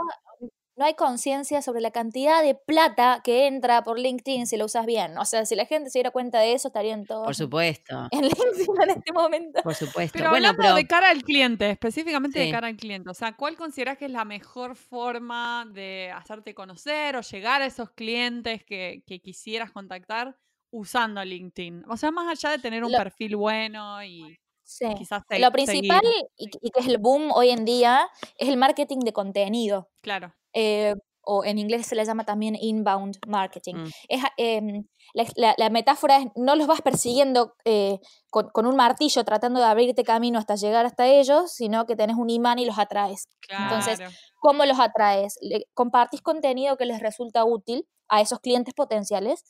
[0.78, 4.86] no hay conciencia sobre la cantidad de plata que entra por LinkedIn si lo usas
[4.86, 5.18] bien.
[5.18, 8.22] O sea, si la gente se diera cuenta de eso, estarían todos por supuesto, en
[8.24, 9.62] LinkedIn en este momento.
[9.64, 10.18] por supuesto.
[10.18, 12.46] Pero bueno, hablando pero de cara al cliente, específicamente Sí.
[12.48, 16.54] de cara al cliente, o sea, ¿cuál consideras que es la mejor forma de hacerte
[16.54, 20.38] conocer o llegar a esos clientes que, que quisieras contactar
[20.72, 21.84] usando LinkedIn?
[21.88, 24.86] O sea, más allá de tener un Lo- perfil bueno y Sí.
[24.98, 26.26] quizás se- Lo principal seguir.
[26.38, 29.90] y, que- y que es el boom hoy en día es el marketing de contenido.
[30.02, 30.34] Claro.
[30.54, 30.96] eh,
[31.28, 33.74] o en inglés se le llama también inbound marketing.
[33.78, 33.90] Mm.
[34.10, 37.98] Es, em, la, la- la metáfora es, no los vas persiguiendo eh,
[38.30, 42.16] con, con un martillo tratando de abrirte camino hasta llegar hasta ellos, sino que tenés
[42.18, 43.28] un imán y los atraes.
[43.42, 43.64] Claro.
[43.76, 44.00] Entonces,
[44.40, 45.38] ¿Cómo los atraes?
[45.42, 49.44] Le- compartís contenido que les resulta útil a esos clientes potenciales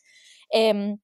[0.50, 0.98] em,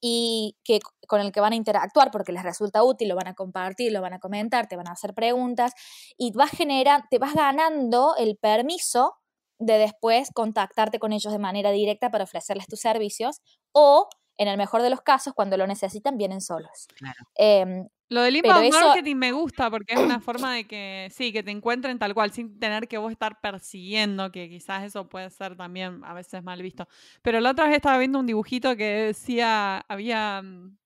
[0.00, 3.34] y que, con el que van a interactuar porque les resulta útil, lo van a
[3.34, 5.72] compartir, lo van a comentar, te van a hacer preguntas
[6.18, 9.14] y vas genera- te vas ganando el permiso
[9.58, 13.40] de después contactarte con ellos de manera directa para ofrecerles tus servicios
[13.72, 16.86] o, en el mejor de los casos, cuando lo necesitan, vienen solos.
[16.96, 17.26] Claro.
[17.36, 21.32] Em, Lo del inbound eso- marketing me gusta porque es una forma de que, sí,
[21.32, 25.28] que te encuentren tal cual, sin tener que vos estar persiguiendo, que quizás eso puede
[25.30, 26.86] ser también a veces mal visto.
[27.22, 30.76] Pero la otra vez estaba viendo un dibujito que decía, había mm,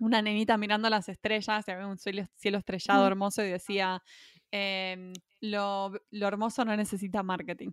[0.00, 4.02] una nenita mirando las estrellas, y había un cielo, cielo estrellado hermoso y decía,
[4.50, 7.70] em, lo, lo hermoso no necesita marketing.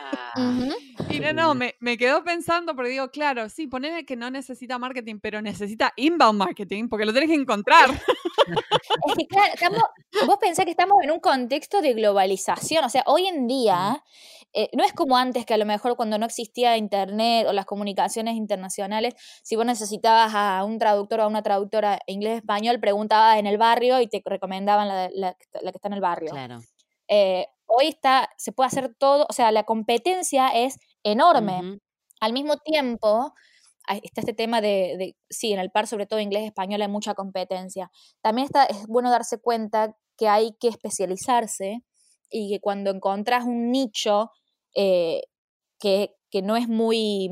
[0.00, 0.32] Ah,
[1.20, 5.18] Qué no, me, me quedó pensando, porque digo, claro, sí, ponele que no necesita marketing,
[5.20, 7.90] pero necesita inbound marketing, porque lo tenés que encontrar.
[7.90, 9.80] Es que claro, estamos,
[10.26, 14.02] vos pensás que estamos en un contexto de globalización, o sea, hoy en día
[14.52, 17.66] eh, no es como antes que a lo mejor cuando no existía internet o las
[17.66, 23.46] comunicaciones internacionales, si vos necesitabas a un traductor o a una traductora inglés-español, preguntabas en
[23.46, 26.00] el barrio y te recomendaban la, de- la que está- la que está en el
[26.00, 26.30] barrio.
[26.30, 26.60] claro.
[27.08, 31.60] Eh, hoy está, se puede hacer todo, o sea, la competencia es enorme.
[32.20, 33.32] Al mismo tiempo,
[34.02, 37.14] está este tema de, de- sí, en el par, sobre todo inglés español, hay mucha
[37.14, 37.90] competencia.
[38.22, 41.82] También está, es bueno darse cuenta que hay que especializarse
[42.30, 44.30] y que cuando encontrás un nicho
[44.74, 45.22] eh,
[45.78, 47.30] que, que no es muy,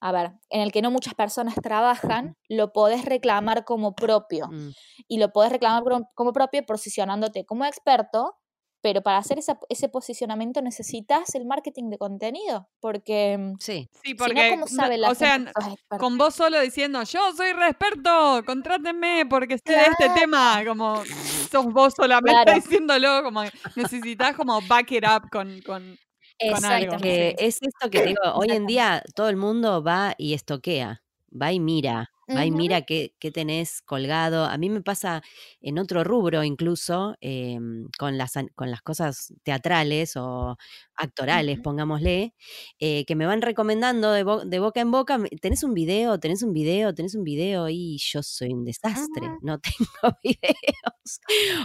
[0.00, 4.48] a ver, en el que no muchas personas trabajan, lo podés reclamar como propio.
[4.48, 4.70] Mm,
[5.08, 5.82] Y lo podés reclamar
[6.14, 8.34] como propio posicionándote como experto
[8.82, 13.88] pero para hacer esa- ese posicionamiento necesitas el marketing de contenido, porque mm, Sí.
[13.92, 15.52] Sí, si porque, no, ¿cómo sabe la o sea, gente
[15.98, 20.14] con vos solo diciendo, yo soy re experto, contrátenme porque sé de este Claro.
[20.14, 21.02] tema, como
[21.50, 22.54] sos vos solamente Claro.
[22.54, 23.42] diciéndolo, como
[23.76, 25.96] necesitas como back it up con, con.
[26.38, 27.02] Exactamente.
[27.02, 31.52] Que es esto que digo, hoy en día todo el mundo va y estoquea, va
[31.52, 32.56] y mira, va y Ujú.
[32.56, 34.44] mira qué, qué tenés colgado.
[34.44, 35.22] A mí me pasa
[35.60, 40.56] en otro rubro incluso, em, con, las, con las cosas teatrales o
[40.96, 42.34] actorales, pongámosle,
[42.78, 46.42] eh, que me van recomendando de, bo- de boca en boca, tenés un video, tenés
[46.42, 49.40] un video, tenés un video y yo soy un desastre, Ah.
[49.40, 49.58] no
[50.08, 51.20] tengo videos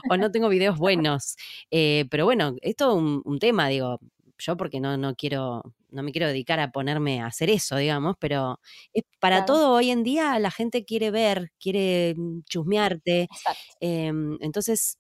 [0.09, 1.35] o no tengo videos buenos.
[1.71, 3.99] Eh, pero bueno, esto es un, un tema, digo,
[4.37, 8.15] yo porque no, no quiero, no me quiero dedicar a ponerme a hacer eso, digamos,
[8.19, 8.59] pero
[8.93, 9.53] es para Claro.
[9.53, 13.23] todo hoy en día la gente quiere ver, quiere mm, chusmearte.
[13.23, 13.59] Exacto.
[13.79, 14.97] em, entonces,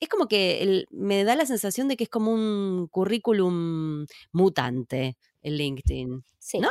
[0.00, 5.16] es como que el- me da la sensación de que es como un currículum mutante
[5.42, 6.24] el LinkedIn.
[6.38, 6.58] Sí.
[6.58, 6.68] ¿No?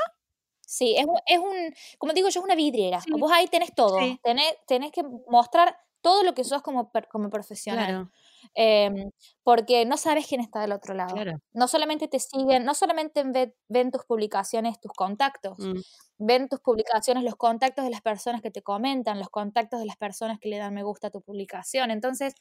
[0.62, 3.02] Sí, es, un- es un, como digo yo, es una vidriera.
[3.02, 3.12] Sí.
[3.12, 4.00] Vos ahí tenés todo.
[4.00, 4.20] Sí.
[4.24, 7.86] Tenés, tenés que mostrar todo lo que sos como, como profesional.
[7.86, 8.12] Claro,
[8.54, 9.12] Em,
[9.44, 11.14] porque no sabes quién está del otro lado.
[11.14, 11.40] claro.
[11.54, 15.80] No solamente te siguen, no solamente ve- ven tus publicaciones tus contactos, Mm,
[16.20, 19.98] ven tus publicaciones los contactos de las personas que te comentan, los contactos de las
[19.98, 21.92] personas que le dan me gusta a tu publicación.
[21.92, 22.34] Entonces,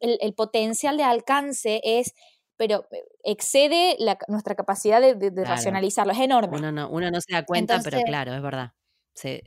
[0.00, 2.12] el, el potencial de alcance es,
[2.56, 5.50] pero eh, excede la- nuestra capacidad de, de- de Claro.
[5.56, 6.56] racionalizarlo, es enorme.
[6.58, 8.72] Uno, no, uno no se da cuenta, pero claro, es verdad.
[9.14, 9.42] Se-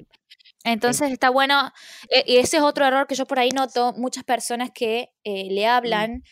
[0.63, 1.72] Entonces está bueno,
[2.10, 5.45] eh, y ese es otro error que yo por ahí noto, muchas personas que eh,
[5.50, 6.24] le hablan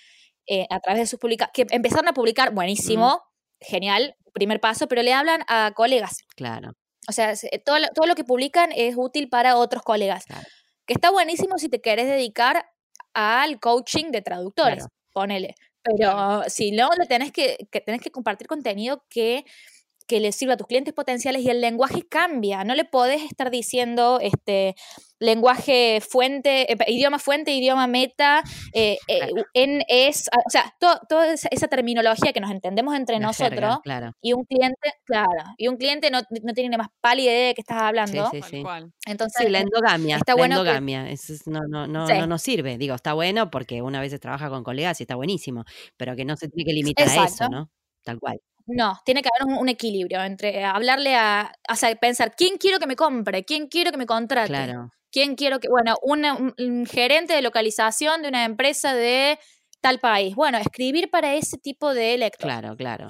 [0.48, 3.22] eh, a través de sus publicaciones, que empezaron a publicar, buenísimo,
[3.60, 6.24] genial, primer paso, pero le hablan a colegas.
[6.36, 6.72] claro,
[7.08, 10.26] O sea, se- todo lo, todo lo que publican es útil para otros colegas.
[10.26, 10.46] Claro.
[10.86, 12.66] Que está buenísimo si te querés dedicar
[13.14, 14.92] al coaching de traductores, Claro.
[15.14, 15.56] ponele.
[15.84, 19.46] Pero si no, le tenés que, que tenés que compartir contenido que,
[20.08, 22.64] que le sirva a tus clientes potenciales y el lenguaje cambia.
[22.64, 24.76] No le podés estar diciendo este
[25.20, 28.44] lenguaje fuente, eh, idioma fuente, idioma meta,
[28.74, 29.46] eh, eh, Claro.
[29.54, 33.50] en es, o sea, to- toda esa, esa terminología que nos entendemos entre la nosotros
[33.50, 34.12] jerga, claro.
[34.22, 37.54] y un cliente, claro, y un cliente no, no tiene ni más pálida idea de
[37.56, 38.30] qué estás hablando.
[38.32, 38.62] Sí, sí.
[38.62, 38.94] cual.
[39.08, 40.18] Entonces, Sí, la endogamia.
[40.18, 41.10] está la bueno que- endogamia.
[41.10, 42.14] eso es- no, no, no, Sí.
[42.14, 42.78] no nos sirve.
[42.78, 45.66] Digo, está bueno porque una vez se trabaja con colegas y está buenísimo,
[45.98, 47.50] pero que no se tiene que limitar a eso.
[47.50, 47.70] ¿no?
[48.04, 48.40] Tal cual.
[48.68, 52.80] No, tiene que haber un, un equilibrio entre hablarle a, o sea, pensar, ¿quién quiero
[52.80, 53.44] que me compre?
[53.46, 54.48] ¿Quién quiero que me contrate?
[54.50, 54.92] Claro.
[55.12, 59.40] ¿Quién quiero que, bueno, una- un, un gerente de localización de una empresa de
[59.82, 60.36] tal país?
[60.36, 62.48] Bueno, escribir para ese tipo de lector.
[62.50, 63.10] Claro, claro.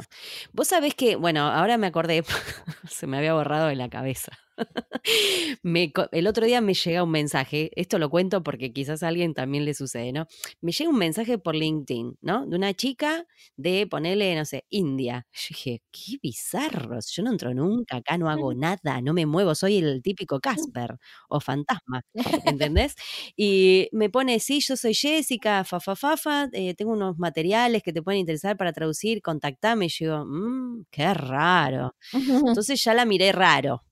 [0.53, 2.23] Vos sabés que, bueno, ahora me acordé,
[2.89, 4.31] se me había borrado de la cabeza.
[5.63, 9.33] Me el otro día me llega un mensaje, esto lo cuento porque quizás a alguien
[9.33, 10.27] también le sucede, ¿no?
[10.61, 12.45] Me llega un mensaje por LinkedIn, ¿no?
[12.45, 15.27] De una chica de ponerle, no sé, India.
[15.33, 19.55] Yo dije, qué bizarros, yo no entro nunca, acá no hago nada, no me muevo,
[19.55, 20.97] soy el típico Casper
[21.29, 22.01] o fantasma,
[22.43, 22.95] ¿entendés?
[23.35, 27.83] Y me pone, sí, yo soy Jessica, fa, fa, fa, fa, eh, tengo unos materiales
[27.83, 29.85] que te pueden interesar para traducir, contactame.
[29.85, 31.95] Y yo digo, "Mm, qué raro.
[32.47, 33.83] Entonces ya la miré raro.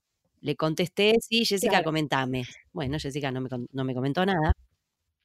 [0.46, 1.86] Le contesté, sí, Jessica, Claro.
[1.86, 2.44] comentame.
[2.72, 4.54] Bueno, Jessica no me, no me comentó nada.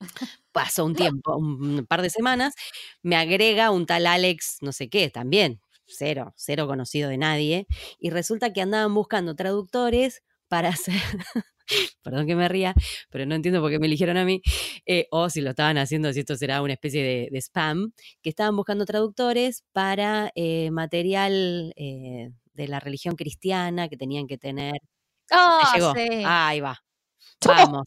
[0.52, 2.54] Pasó un tiempo, un par de semanas,
[3.02, 7.66] me agrega un tal Alex, no sé qué, también, cero, cero conocido de nadie,
[7.98, 10.94] y resulta que andaban buscando traductores para hacer,
[12.02, 12.74] perdón que me ría,
[13.10, 14.42] pero no entiendo por qué me eligieron a mí,
[14.86, 18.30] eh, o si lo estaban haciendo, si esto será una especie de, de spam, que
[18.30, 24.74] estaban buscando traductores para eh, material eh, de la religión cristiana que tenían que tener.
[25.30, 25.94] Ah, llegó.
[25.94, 26.22] sí.
[26.26, 26.80] Ahí va.
[27.46, 27.86] Vamos.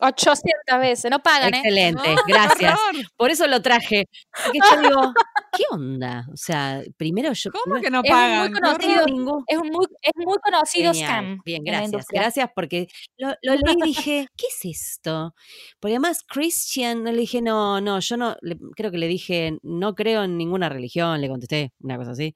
[0.00, 1.58] 800 veces, no pagan, ¿eh?
[1.58, 2.78] Excelente, gracias.
[3.16, 4.04] Por eso lo traje.
[4.44, 5.12] Porque yo digo,
[5.56, 6.26] ¿qué onda?
[6.32, 7.50] O sea, primero yo.
[7.50, 8.52] ¿Cómo que no Es muy pagan?
[8.52, 9.04] Conocido.
[9.46, 11.10] Es muy, es muy conocido Genial.
[11.10, 11.38] scam.
[11.44, 12.06] Bien, gracias.
[12.10, 12.86] Gracias porque
[13.18, 15.34] lo, lo leí y dije, ¿qué es esto?
[15.80, 19.94] Porque además Christian, le dije, no, no, yo no, le- creo que le dije, no
[19.94, 22.34] creo en ninguna religión, le contesté, una cosa así.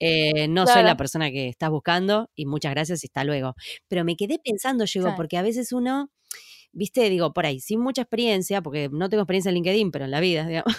[0.00, 3.54] Eh, no soy la persona que estás buscando y muchas gracias y hasta luego.
[3.88, 5.16] Pero me quedé pensando, yo digo, Claro.
[5.16, 5.79] porque a veces uno,
[6.72, 10.10] viste, digo, por ahí, sin mucha experiencia, porque no tengo experiencia en LinkedIn, pero en
[10.12, 10.76] la vida, digamos,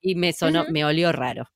[0.00, 1.48] y me sonó, me olió raro.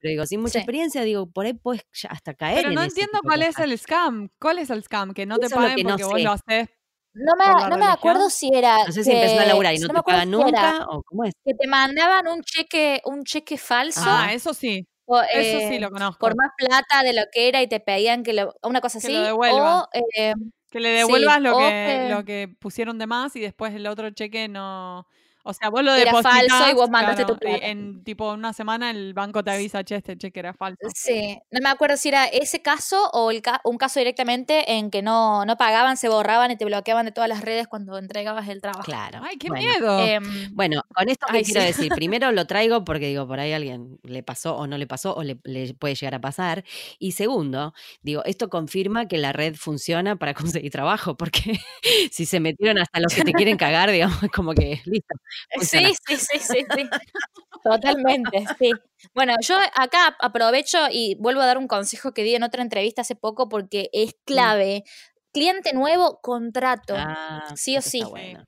[0.00, 0.58] Pero digo, sin mucha Sí.
[0.58, 4.28] experiencia, digo, por ahí puedes hasta caer Pero no entiendo cuál es el scam.
[4.38, 5.14] ¿Cuál es el scam?
[5.14, 6.24] Que no te Eso paguen que no porque vos sé.
[6.24, 6.68] lo haces.
[7.14, 8.84] No me, no acuerdo si era.
[8.84, 10.86] No sé si empezó a que- laburar y no no te pagan si era nunca
[10.90, 11.32] o cómo es.
[11.44, 14.86] que te mandaban un cheque, un cheque falso Ah, eso sí.
[15.06, 16.18] o, Eso sí eh, lo conozco.
[16.18, 19.06] por más plata de lo que era y te pedían que lo, una cosa Que
[19.06, 19.12] así.
[19.14, 19.36] lo.
[19.36, 20.34] O, eh,
[20.74, 21.68] Que le Sí, devuelvas lo, que,
[22.08, 25.06] que- lo que pusieron de más y después el otro cheque no.
[25.46, 27.66] O sea, vos lo Era falso y vos mandaste claro, tu plata.
[27.66, 30.78] en tipo una semana el banco te avisa, che, este cheque era falso.
[30.94, 34.90] Sí, no me acuerdo si era ese caso o el ca- un caso directamente en
[34.90, 38.48] que no, no pagaban, se borraban y te bloqueaban de todas las redes cuando entregabas
[38.48, 38.84] el trabajo.
[38.84, 39.20] Claro.
[39.22, 39.98] Ay, qué Bueno, miedo.
[40.00, 41.66] Em, Bueno, con esto que Ay, quiero sí.
[41.66, 45.14] decir, primero lo traigo porque digo, por ahí alguien le pasó o no le pasó
[45.14, 46.64] o le, le puede llegar a pasar.
[46.98, 47.72] Y segundo,
[48.02, 51.60] digo, esto confirma que la red funciona para conseguir trabajo, porque
[52.12, 55.14] si se metieron hasta los que te quieren cagar, digamos, como que listo.
[55.60, 56.88] Sí, sí, sí, sí, sí.
[57.64, 58.72] Totalmente, sí.
[59.14, 63.02] Bueno, yo acá aprovecho y vuelvo a dar un consejo que di en otra entrevista
[63.02, 64.84] hace poco porque es clave.
[65.32, 66.94] Cliente nuevo, contrato.
[66.96, 68.02] Ah, Sí o sí.
[68.04, 68.44] Bueno.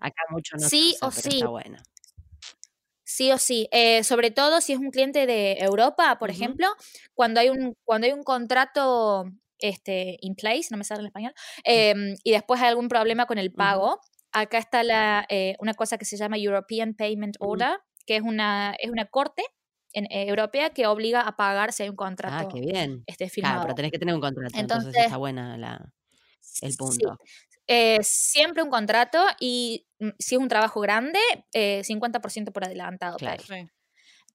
[0.00, 1.28] Acá mucho no Sí usa, o sí.
[1.36, 1.78] Está bueno.
[3.04, 3.68] Sí o sí.
[3.70, 6.66] Eh, sobre todo si es un cliente de Europa, por ejemplo,
[7.14, 9.26] cuando hay un, cuando hay un contrato
[9.60, 11.32] este, in place, no me sale en español,
[11.64, 14.00] em, y después hay algún problema con el pago,
[14.40, 17.36] acá está la, eh, una cosa que se llama European Payment.
[17.40, 19.42] Order, que es una, es una corte
[19.92, 23.02] en, eh, europea que obliga a pagar si hay un Ah, contrato qué bien.
[23.06, 23.62] este, Claro, firmado.
[23.62, 25.92] pero tenés que tener un contrato, entonces, Entonces, está buena la,
[26.62, 27.18] el sí, punto.
[27.68, 31.18] eh, siempre un contrato y mm, si es un trabajo grande,
[31.52, 33.16] eh, 50% por adelantado.
[33.16, 33.42] Claro.
[33.46, 33.66] pedir.
[33.66, 33.70] Sí.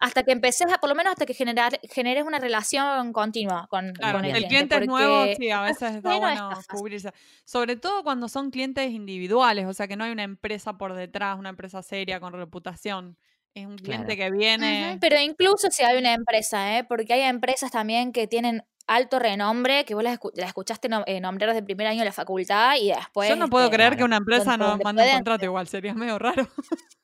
[0.02, 3.94] Hasta que empeces a, por lo menos hasta que generar, generes una relación continua con,
[3.94, 4.76] Claro, con el, el cliente.
[4.76, 7.12] cliente es nuevo, sí, a veces está bueno, cubrirse.
[7.46, 11.38] Sobre todo cuando son clientes individuales, o sea que no hay una empresa por detrás,
[11.40, 13.18] una empresa seria con reputación.
[13.54, 14.98] Es un cliente que viene.
[15.02, 16.84] Pero incluso si hay una empresa, ¿eh?
[16.84, 21.04] porque hay empresas también que tienen alto renombre, que vos las, escu- las escuchaste nom-
[21.06, 23.30] eh, nombrar desde primer año de la facultad y después...
[23.30, 26.18] Yo no puedo este, creer que una empresa no mande un contrato igual, sería medio
[26.18, 26.48] raro.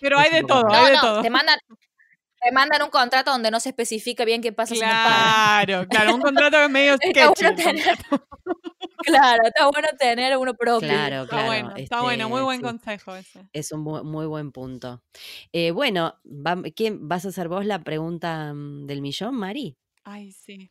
[0.00, 1.22] Pero hay de todo, hay de no, todo.
[1.22, 1.58] te mandan,
[2.42, 4.86] te mandan un contrato donde no se especifica bien qué pasa si no.
[4.86, 7.44] Claro, claro, un contrato que es medio Está bueno sketchy.
[7.46, 7.98] el tener-.
[9.02, 10.86] Claro, está bueno tener uno propio.
[10.86, 11.46] Claro, Está claro.
[11.46, 12.62] bueno, está bueno, muy este, buen sí.
[12.62, 13.48] consejo ese.
[13.54, 15.02] Es un muy buen punto.
[15.52, 19.78] Eh, bueno, va- ¿quién, ¿vas a hacer vos la pregunta mm, del millón, Mari?
[20.04, 20.70] Ay, sí.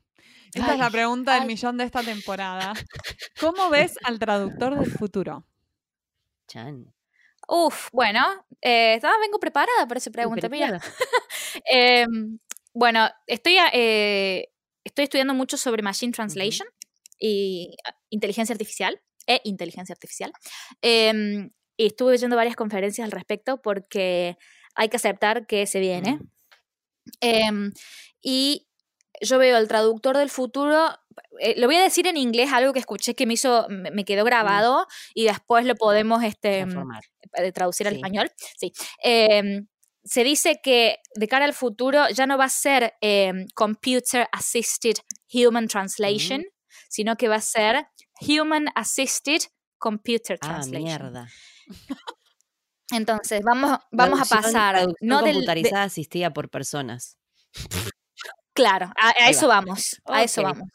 [0.53, 2.73] Esta es la Ay, pregunta del millón de esta temporada.
[3.39, 5.47] ¿Cómo ves al traductor del futuro?
[6.47, 6.93] Chan.
[7.51, 8.21] Uf, bueno,
[8.61, 10.67] eh, estaba- vengo preparada para esa pregunta, mira.
[11.65, 12.37] Em,
[12.73, 14.49] bueno, estoy, a- eh,
[14.83, 16.67] estoy estudiando mucho sobre Machine Translation
[17.19, 20.31] y ah, inteligencia artificial e inteligencia artificial.
[20.81, 24.37] Em, y estuve oyendo varias conferencias al respecto porque
[24.75, 26.19] hay que aceptar que se viene.
[27.21, 27.73] Em,
[28.21, 28.67] y
[29.21, 30.89] yo veo el traductor del futuro,
[31.39, 34.05] eh, lo voy a decir en inglés, algo que escuché que me hizo, me me
[34.05, 37.03] quedó grabado y después lo podemos este, transformar.
[37.33, 37.97] De traducir al Sí.
[37.99, 38.71] español, sí.
[39.03, 39.67] Em,
[40.03, 44.95] se dice que de cara al futuro ya no va a ser em, Computer Assisted
[45.33, 46.43] Human Translation,
[46.89, 47.87] sino que va a ser
[48.21, 49.41] Human Assisted
[49.77, 50.83] Computer Ah, Translation.
[50.83, 51.27] mierda.
[52.91, 57.17] Entonces, vamos, vamos a pasar, traducción no del, de- computarizada asistida por personas.
[58.53, 59.55] Claro, a, eso va.
[59.61, 60.67] vamos, a eso vamos.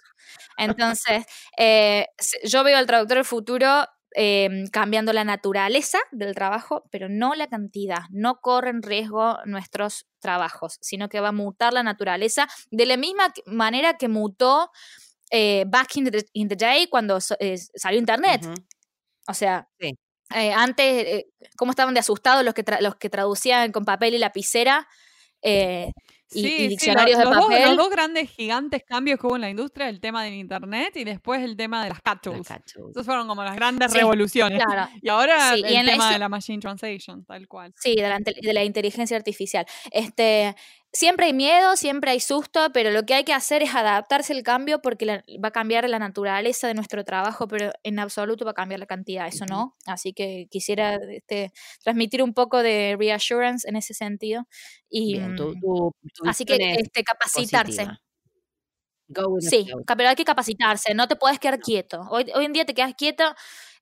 [0.57, 1.25] Entonces,
[1.59, 2.07] eh,
[2.45, 7.49] yo veo al traductor del futuro em, cambiando la naturaleza del trabajo, pero no la
[7.49, 8.03] cantidad.
[8.11, 13.33] No corren riesgo nuestros trabajos, sino que va a mutar la naturaleza de la misma
[13.47, 14.71] manera que mutó
[15.31, 18.43] eh, back in the, in the day cuando eh, salió Internet.
[19.29, 19.97] O sea, Sí.
[20.35, 24.19] eh, antes, eh, ¿cómo estaban de asustados los que, los que traducían con papel y
[24.19, 24.87] lapicera?
[26.33, 27.77] Y- y Sí, sí, lo- diccionarios de los, dos, los papel.
[27.77, 31.43] dos grandes gigantes cambios que hubo en la industria, el tema del internet y después
[31.43, 32.35] el tema de las cachus.
[32.91, 34.63] Esos fueron como las grandes Sí, revoluciones.
[34.65, 37.73] Claro, Y ahora Sí, y el tema de la machine translation, tal cual.
[37.77, 39.67] sí, de la, de la inteligencia artificial.
[39.91, 40.55] Este,
[40.95, 44.43] siempre hay miedo, siempre hay susto, pero lo que hay que hacer es adaptarse al
[44.45, 48.53] cambio porque la- va a cambiar la naturaleza de nuestro trabajo, pero en absoluto va
[48.53, 49.77] a cambiar la cantidad, eso no.
[49.87, 51.53] Así que quisiera este,
[51.85, 54.49] transmitir un poco de reassurance en ese sentido.
[54.91, 55.55] Y, Bien, mm,
[56.29, 57.87] así que este, capacitarse.
[57.87, 58.01] positiva.
[59.41, 59.67] Sí,
[59.97, 62.03] pero hay que capacitarse, no te puedes quedar quieto.
[62.11, 63.25] Hoy, hoy en día te quedas quieto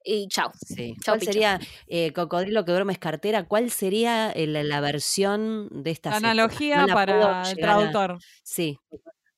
[0.04, 0.52] y chao.
[0.66, 0.94] Sí.
[1.00, 1.32] Chao, ¿Cuál picho.
[1.32, 6.14] sería, eh, cocodrilo que duerme es cartera, cuál sería eh, la, la versión de esta
[6.16, 8.18] analogía No la puedo para el a- traductor.
[8.42, 8.78] Sí.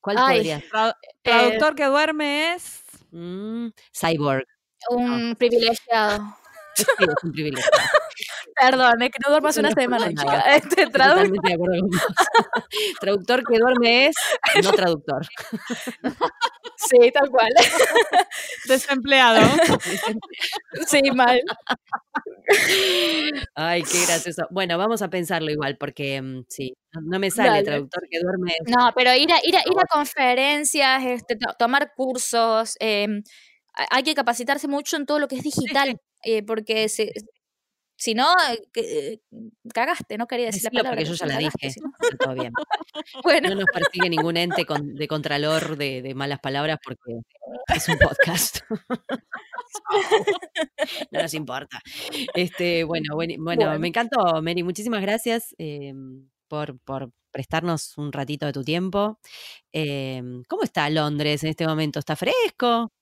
[0.01, 0.37] ¿Cuál Ay.
[0.39, 0.93] podría Eh,
[1.23, 2.83] traductor que duerme es.
[3.11, 4.45] Mm, cyborg.
[4.91, 6.23] Un privilegiado.
[6.77, 7.71] Sí, es un privilegio.
[8.61, 10.13] Perdón, es que no No una semana, nada.
[10.13, 10.41] chica.
[10.57, 10.87] Este,
[13.01, 14.15] traductor que duerme es
[14.63, 15.27] no traductor.
[16.77, 17.51] Sí, tal cual.
[18.69, 19.41] Desempleado.
[20.87, 21.41] Sí, mal.
[23.55, 24.47] Ay, qué gracioso.
[24.51, 27.63] Bueno, vamos a pensarlo igual, porque mm, sí, no, no me sale Dale.
[27.63, 31.55] traductor que duerme es No, pero ir a, ir a, ir a conferencias, este, to-
[31.59, 33.23] tomar cursos, em,
[33.75, 37.13] ha- hay que capacitarse mucho en todo lo que es digital, eh, porque se,
[37.97, 39.21] Si no, eh, eh,
[39.73, 40.99] cagaste, no quería decir la Decilo palabra.
[41.01, 41.81] porque yo ya la cagaste, dije.
[42.19, 42.53] todo bien.
[43.25, 47.21] Bueno, No nos persigue ningún ente con- de contralor de, de malas palabras porque
[47.75, 48.59] es un podcast.
[51.11, 51.81] no nos importa.
[52.35, 53.79] Este, bueno, buen- bueno, Bueno.
[53.79, 54.63] me encantó, Mary.
[54.63, 55.93] Muchísimas gracias eh,
[56.49, 59.19] por, por prestarnos un ratito de tu tiempo.
[59.73, 61.99] Eh, ¿Cómo está Londres en este momento?
[61.99, 62.93] ¿Está fresco?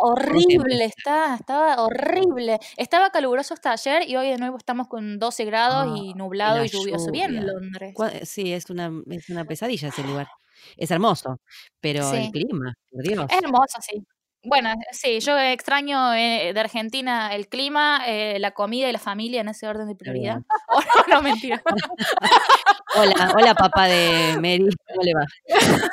[0.00, 2.58] Horrible, está, estaba horrible.
[2.76, 6.58] Estaba caluroso hasta ayer y hoy de nuevo estamos con 12 grados y Ah, nublado
[6.58, 7.10] la y lluvioso.
[7.10, 7.52] Bien, lluvia.
[7.52, 7.94] Londres.
[7.94, 10.28] Cua- Sí, es una, es una pesadilla ese lugar.
[10.76, 11.40] Es hermoso,
[11.80, 13.26] pero el clima, por Dios.
[13.30, 14.04] Es hermoso, sí.
[14.44, 19.40] Bueno, sí, yo extraño eh, de Argentina el clima, eh, la comida y la familia
[19.40, 20.40] en ese orden de prioridad.
[20.74, 21.62] Oh, no, no, mentira.
[22.94, 25.26] Hola, hola papá de Mary, ¿cómo le va?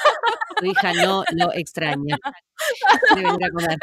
[0.58, 2.18] Tu hija no lo extraña.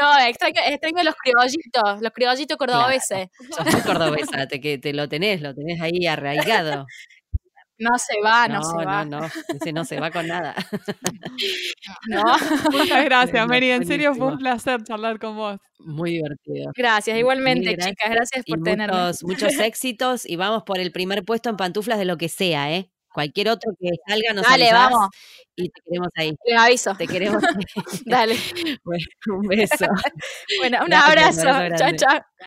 [0.01, 3.29] No, extraño, extraño los criollitos, los criollitos cordobeses.
[3.57, 6.87] Sos muy cordobesa, te, que te lo tenés, lo tenés ahí arraigado.
[7.79, 9.05] No se va, no, no, se va.
[9.05, 10.55] no, no, ese no se va con nada.
[12.09, 12.23] No.
[12.73, 13.71] Muchas gracias, Mary.
[13.71, 15.59] En serio fue un placer charlar con vos.
[15.79, 16.73] Muy divertido.
[16.75, 18.11] Gracias, igualmente, gracias chicas.
[18.11, 18.97] Gracias Y por tenerme.
[18.97, 22.73] muchos, muchos éxitos y vamos por el primer puesto en pantuflas de lo que sea,
[22.73, 22.91] ¿eh?
[23.13, 25.09] Cualquier otro que salga nos Dale, avisás vamos.
[25.57, 26.35] y te queremos ahí.
[26.45, 26.95] Les aviso.
[26.97, 27.65] Te queremos ahí.
[28.07, 28.37] Dale.
[28.85, 29.87] Bueno, un beso.
[30.59, 31.77] Bueno, un Gracias, abrazo.
[31.77, 32.47] Chao, chao.